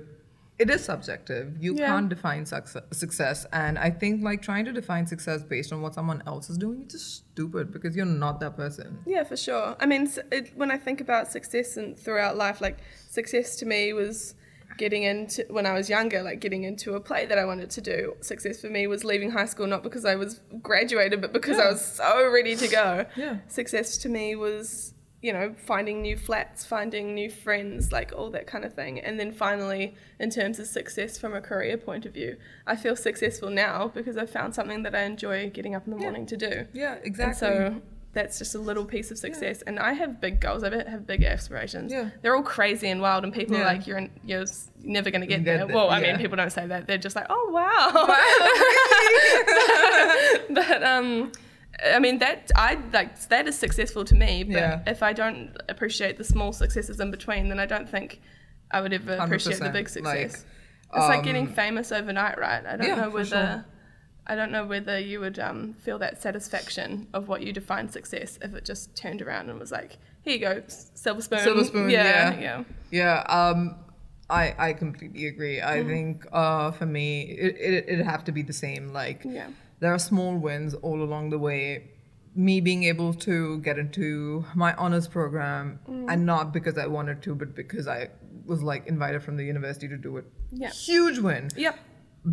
it 0.62 0.68
is 0.70 0.84
subjective. 0.84 1.46
You 1.64 1.72
Yeah. 1.74 1.86
can't 1.90 2.08
define 2.08 2.44
success, 2.46 2.82
success. 2.92 3.38
And 3.52 3.74
I 3.78 3.90
think 4.00 4.22
like 4.22 4.40
trying 4.42 4.64
to 4.66 4.72
define 4.80 5.04
success 5.14 5.42
based 5.42 5.72
on 5.74 5.78
what 5.84 5.92
someone 5.94 6.22
else 6.26 6.50
is 6.52 6.58
doing, 6.58 6.78
it's 6.82 6.94
just 6.94 7.08
stupid 7.32 7.64
because 7.72 7.96
you're 7.96 8.14
not 8.26 8.40
that 8.40 8.54
person. 8.56 8.98
Yeah, 9.14 9.24
for 9.24 9.36
sure. 9.46 9.76
I 9.80 9.86
mean, 9.86 10.02
it, 10.30 10.44
when 10.60 10.70
I 10.70 10.78
think 10.86 11.00
about 11.00 11.32
success 11.32 11.76
and 11.78 11.98
throughout 11.98 12.36
life, 12.36 12.60
like 12.60 12.78
success 13.08 13.56
to 13.60 13.66
me 13.66 13.92
was 14.02 14.34
getting 14.78 15.02
into 15.02 15.44
when 15.56 15.66
I 15.66 15.72
was 15.72 15.88
younger, 15.96 16.22
like 16.22 16.40
getting 16.40 16.62
into 16.64 16.94
a 16.94 17.00
play 17.00 17.26
that 17.26 17.38
I 17.38 17.44
wanted 17.44 17.70
to 17.70 17.80
do. 17.80 17.98
Success 18.20 18.60
for 18.60 18.68
me 18.76 18.86
was 18.86 19.02
leaving 19.04 19.30
high 19.30 19.46
school 19.52 19.66
not 19.66 19.82
because 19.82 20.04
I 20.04 20.14
was 20.14 20.40
graduated, 20.62 21.20
but 21.20 21.32
because 21.32 21.58
I 21.58 21.68
was 21.72 21.84
so 21.84 22.30
ready 22.30 22.54
to 22.56 22.68
go. 22.68 23.06
Yeah. 23.16 23.38
Success 23.48 23.98
to 23.98 24.08
me 24.08 24.36
was 24.36 24.94
you 25.22 25.33
know 25.33 25.54
finding 25.66 26.00
new 26.02 26.16
flats, 26.16 26.64
finding 26.64 27.14
new 27.14 27.28
friends, 27.30 27.92
like 27.92 28.12
all 28.16 28.30
that 28.30 28.46
kind 28.46 28.64
of 28.64 28.72
thing. 28.74 28.98
And 29.00 29.18
then 29.20 29.33
finally, 29.33 29.94
in 30.18 30.30
terms 30.30 30.59
of 30.59 30.66
success 30.66 31.18
from 31.18 31.35
a 31.35 31.40
career 31.40 31.76
point 31.76 32.06
of 32.06 32.14
view, 32.14 32.37
I 32.66 32.76
feel 32.76 32.96
successful 32.96 33.50
now 33.50 33.88
because 33.88 34.16
I've 34.16 34.30
found 34.30 34.54
something 34.54 34.83
that 34.85 34.94
I 34.94 35.02
enjoy 35.02 35.50
getting 35.50 35.74
up 35.74 35.87
in 35.87 35.90
the 35.92 35.98
Yeah. 35.98 36.02
morning 36.04 36.26
to 36.26 36.37
do. 36.37 36.66
Yeah, 36.72 36.94
exactly. 37.02 37.48
And 37.48 37.76
so 37.76 37.83
that's 38.12 38.38
just 38.38 38.56
a 38.56 38.59
little 38.59 38.85
piece 38.85 39.12
of 39.12 39.18
success. 39.18 39.62
And 39.62 39.78
I 39.78 39.92
have 39.92 40.20
big 40.20 40.40
goals. 40.40 40.64
I 40.64 40.70
have 40.90 41.06
big 41.06 41.22
aspirations. 41.22 41.92
Yeah. 41.92 42.09
They're 42.22 42.35
all 42.35 42.42
crazy 42.42 42.88
and 42.88 43.00
wild, 43.00 43.22
and 43.22 43.33
people 43.33 43.56
are 43.56 43.64
like, 43.64 43.87
"You're 43.87 43.98
in, 43.98 44.11
you're 44.24 44.46
never 44.83 45.11
going 45.12 45.20
to 45.20 45.26
get 45.28 45.44
there." 45.44 45.59
there, 45.59 45.66
Well, 45.68 45.90
I 45.90 46.00
mean, 46.00 46.16
people 46.16 46.37
don't 46.37 46.50
say 46.50 46.66
that. 46.66 46.87
They're 46.88 46.98
just 46.98 47.14
like, 47.14 47.26
"Oh 47.30 47.50
wow." 47.52 48.06
but 50.50 50.83
um, 50.83 51.30
I 51.84 51.98
mean 51.98 52.18
that 52.18 52.50
I 52.56 52.78
like 52.92 53.28
that 53.28 53.46
is 53.48 53.58
successful 53.58 54.04
to 54.04 54.14
me. 54.14 54.44
But 54.44 54.52
Yeah. 54.52 54.82
if 54.86 55.02
I 55.02 55.12
don't 55.12 55.56
appreciate 55.68 56.16
the 56.18 56.24
small 56.24 56.52
successes 56.52 57.00
in 57.00 57.10
between, 57.10 57.48
then 57.48 57.58
I 57.58 57.66
don't 57.66 57.88
think 57.88 58.20
I 58.70 58.80
would 58.80 58.92
ever 58.92 59.14
appreciate 59.14 59.58
the 59.58 59.70
big 59.70 59.88
success. 59.88 60.04
like, 60.32 60.96
it's 60.96 61.08
like 61.08 61.22
getting 61.22 61.46
um, 61.46 61.52
famous 61.52 61.92
overnight, 61.92 62.38
right? 62.38 62.64
I 62.66 62.76
don't 62.76 62.86
yeah, 62.86 62.94
know 62.96 63.10
whether 63.10 63.24
sure. 63.26 63.64
I 64.26 64.34
don't 64.36 64.52
know 64.52 64.64
whether 64.66 64.98
you 64.98 65.20
would 65.20 65.38
um, 65.38 65.74
feel 65.74 65.98
that 65.98 66.22
satisfaction 66.22 67.08
of 67.14 67.28
what 67.28 67.42
you 67.42 67.52
define 67.52 67.88
success 67.88 68.38
if 68.42 68.54
it 68.54 68.64
just 68.64 68.94
turned 68.94 69.22
around 69.22 69.50
and 69.50 69.58
was 69.58 69.72
like, 69.72 69.98
here 70.22 70.34
you 70.34 70.40
go, 70.40 70.62
silver 70.68 71.22
spoon. 71.22 71.40
Silver 71.40 71.64
spoon, 71.64 71.90
Yeah, 71.90 72.04
yeah. 72.34 72.40
yeah. 72.40 72.64
Yeah, 72.90 73.20
um, 73.28 73.76
I 74.28 74.54
I 74.58 74.72
completely 74.74 75.26
agree. 75.26 75.60
I 75.60 75.82
think 75.84 76.26
uh, 76.32 76.70
for 76.72 76.86
me, 76.86 77.22
it 77.22 77.56
it 77.58 77.84
it'd 77.88 78.06
have 78.06 78.24
to 78.24 78.32
be 78.32 78.42
the 78.42 78.52
same. 78.52 78.92
Like, 78.92 79.22
Yeah. 79.24 79.48
There 79.80 79.92
are 79.92 79.98
small 79.98 80.36
wins 80.36 80.74
all 80.74 81.02
along 81.02 81.30
the 81.30 81.38
way. 81.38 81.90
Me 82.34 82.60
being 82.60 82.84
able 82.84 83.12
to 83.12 83.58
get 83.58 83.76
into 83.76 84.44
my 84.54 84.72
honors 84.74 85.08
program, 85.08 85.80
mm. 85.88 86.06
and 86.08 86.24
not 86.24 86.52
because 86.52 86.78
I 86.78 86.86
wanted 86.86 87.22
to, 87.22 87.34
but 87.34 87.56
because 87.56 87.88
I 87.88 88.10
was 88.46 88.62
like 88.62 88.86
invited 88.86 89.22
from 89.22 89.36
the 89.36 89.44
university 89.44 89.88
to 89.88 89.96
do 89.96 90.16
it. 90.16 90.24
Yeah. 90.52 90.70
Huge 90.70 91.18
win. 91.18 91.48
Yep. 91.56 91.78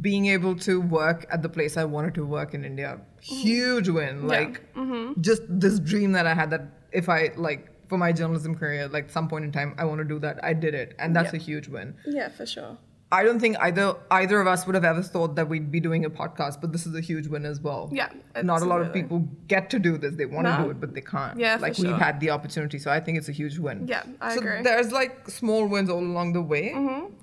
Being 0.02 0.28
able 0.28 0.56
to 0.60 0.82
work 0.82 1.26
at 1.32 1.42
the 1.42 1.50
place 1.50 1.78
I 1.78 1.86
wanted 1.86 2.14
to 2.16 2.26
work 2.26 2.54
in 2.54 2.64
India, 2.64 3.00
mm-hmm. 3.00 3.36
huge 3.36 3.90
win. 3.90 4.22
Yeah. 4.22 4.28
Like, 4.28 4.74
mm-hmm. 4.76 5.20
just 5.22 5.42
this 5.48 5.80
dream 5.80 6.12
that 6.12 6.28
I 6.28 6.34
had 6.34 6.52
that 6.52 6.62
if 6.92 7.10
I 7.10 7.32
like 7.36 7.90
for 7.90 7.98
my 7.98 8.12
journalism 8.12 8.54
career, 8.56 8.88
like 8.88 9.10
some 9.10 9.28
point 9.28 9.46
in 9.46 9.52
time, 9.52 9.74
I 9.78 9.86
want 9.86 10.00
to 10.00 10.06
do 10.06 10.20
that. 10.20 10.44
I 10.44 10.54
did 10.54 10.76
it, 10.76 10.96
and 11.00 11.16
that's 11.16 11.34
Yeah. 11.34 11.40
a 11.40 11.42
huge 11.42 11.68
win. 11.70 11.96
Yeah, 12.06 12.30
for 12.30 12.46
sure. 12.46 12.78
I 13.10 13.24
don't 13.24 13.40
think 13.40 13.56
either 13.60 13.96
either 14.12 14.42
of 14.42 14.48
us 14.48 14.66
would 14.66 14.76
have 14.76 14.84
ever 14.84 15.02
thought 15.02 15.36
that 15.36 15.48
we'd 15.48 15.72
be 15.72 15.80
doing 15.80 16.04
a 16.04 16.10
podcast, 16.10 16.60
but 16.60 16.74
this 16.74 16.86
is 16.86 16.94
a 16.94 17.00
huge 17.00 17.28
win 17.28 17.46
as 17.46 17.62
well. 17.62 17.90
Yeah, 17.94 18.10
Not 18.44 18.62
a 18.62 18.66
lot 18.66 18.82
of 18.82 18.92
people 18.92 19.20
get 19.48 19.70
to 19.70 19.80
do 19.80 19.98
this. 19.98 20.16
They 20.16 20.26
want 20.26 20.46
to 20.48 20.58
do 20.62 20.70
it, 20.72 20.82
but 20.82 20.94
they 20.94 21.00
can't. 21.00 21.40
Yeah, 21.40 21.56
like 21.56 21.76
sure. 21.76 21.86
we've 21.88 21.98
had 21.98 22.20
the 22.20 22.32
opportunity, 22.32 22.78
so 22.80 22.92
I 22.92 23.00
think 23.00 23.18
it's 23.18 23.30
a 23.30 23.32
huge 23.32 23.58
win. 23.60 23.88
Yeah, 23.88 24.04
I 24.20 24.34
so 24.34 24.40
agree. 24.42 24.52
Mm-hmm. 24.52 24.64
there's 24.64 24.92
like 24.92 25.30
small 25.30 25.68
wins 25.68 25.90
all 25.90 26.00
along 26.04 26.34
the 26.34 26.42
way. 26.42 26.74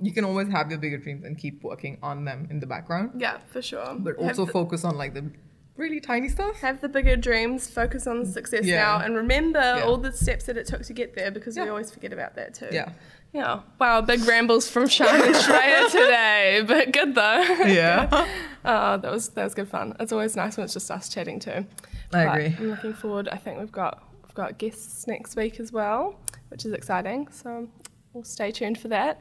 You 0.01 0.13
can 0.13 0.25
always 0.25 0.49
have 0.49 0.71
your 0.71 0.79
bigger 0.79 0.97
dreams 0.97 1.23
and 1.27 1.37
keep 1.37 1.63
working 1.63 1.99
on 2.03 2.25
them 2.25 2.49
in 2.51 2.61
the 2.61 2.67
background, 2.67 3.21
Yeah, 3.21 3.39
for 3.49 3.61
sure. 3.61 3.95
but 3.99 4.17
also 4.17 4.47
the- 4.47 4.53
focus 4.53 4.85
on 4.85 4.97
like 4.97 5.13
the 5.13 5.31
really 5.77 6.01
tiny 6.01 6.29
stuff. 6.31 6.61
have 6.61 6.81
the 6.81 6.89
bigger 6.89 7.17
dreams, 7.17 7.69
focus 7.69 8.07
on 8.07 8.21
the 8.21 8.27
success 8.27 8.65
Yeah. 8.65 8.77
now, 8.85 9.01
and 9.05 9.17
remember 9.17 9.59
Yeah. 9.61 9.83
all 9.85 9.99
the 9.99 10.13
steps 10.13 10.45
that 10.47 10.57
it 10.57 10.67
took 10.67 10.83
to 10.85 10.93
get 10.95 11.15
there 11.15 11.31
because 11.31 11.57
we 11.59 11.69
always 11.69 11.91
forget 11.91 12.13
about 12.13 12.37
that 12.37 12.55
too. 12.55 12.69
Yeah. 12.73 12.91
Yeah. 13.35 13.61
Wow, 13.81 14.01
big 14.01 14.25
rambles 14.27 14.71
from 14.71 14.89
Sian 14.89 15.09
and 15.09 15.35
Shreya 15.35 15.91
today, 15.91 16.63
but 16.67 16.93
good 16.93 17.15
though. 17.15 17.43
Yeah. 17.67 18.27
Oh, 18.67 18.97
that 18.97 19.13
was 19.13 19.29
that 19.29 19.45
was 19.45 19.53
good 19.53 19.69
fun. 19.69 19.95
It's 20.01 20.11
always 20.11 20.35
nice 20.37 20.57
when 20.57 20.65
it's 20.65 20.73
just 20.73 20.91
us 20.91 21.11
chatting 21.11 21.39
too. 21.39 21.51
I 21.51 21.65
But 22.11 22.29
agree. 22.29 22.57
I'm 22.59 22.71
looking 22.71 22.95
forward. 22.95 23.29
I 23.29 23.37
think 23.37 23.59
we've 23.59 23.71
got 23.71 24.03
we've 24.23 24.33
got 24.33 24.57
guests 24.57 25.07
next 25.07 25.37
week 25.37 25.61
as 25.61 25.71
well, 25.71 26.19
which 26.49 26.65
is 26.65 26.73
exciting. 26.73 27.29
So 27.31 27.69
we'll 28.15 28.25
stay 28.25 28.51
tuned 28.53 28.79
for 28.79 28.89
that. 28.89 29.21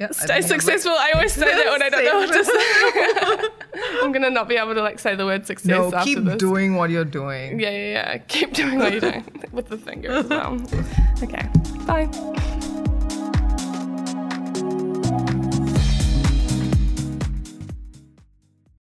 I 0.00 0.10
Stay 0.12 0.36
I'm 0.36 0.42
successful. 0.42 0.92
I 0.92 1.10
always 1.14 1.34
say 1.34 1.40
that 1.54 1.66
when 1.70 1.82
I 1.82 1.90
don't 1.90 2.04
know 2.06 2.16
what 2.20 2.32
to 2.32 2.44
say. 2.46 4.00
I'm 4.02 4.10
gonna 4.12 4.30
not 4.30 4.48
be 4.48 4.56
able 4.56 4.72
to 4.74 4.80
like 4.80 4.98
say 4.98 5.14
the 5.16 5.26
word 5.26 5.46
success 5.46 5.66
No, 5.68 5.92
after 5.94 6.02
keep 6.08 6.24
this. 6.24 6.36
doing 6.38 6.76
what 6.76 6.88
you're 6.88 7.04
doing. 7.04 7.60
Yeah, 7.60 7.68
yeah, 7.68 7.92
yeah. 7.92 8.18
Keep 8.26 8.54
doing 8.54 8.78
what 8.78 8.90
you're 8.92 9.02
doing 9.02 9.24
with 9.52 9.68
the 9.68 9.76
finger 9.76 10.12
as 10.12 10.26
well. 10.28 10.58
Okay. 11.22 11.46
Bye. 11.86 12.08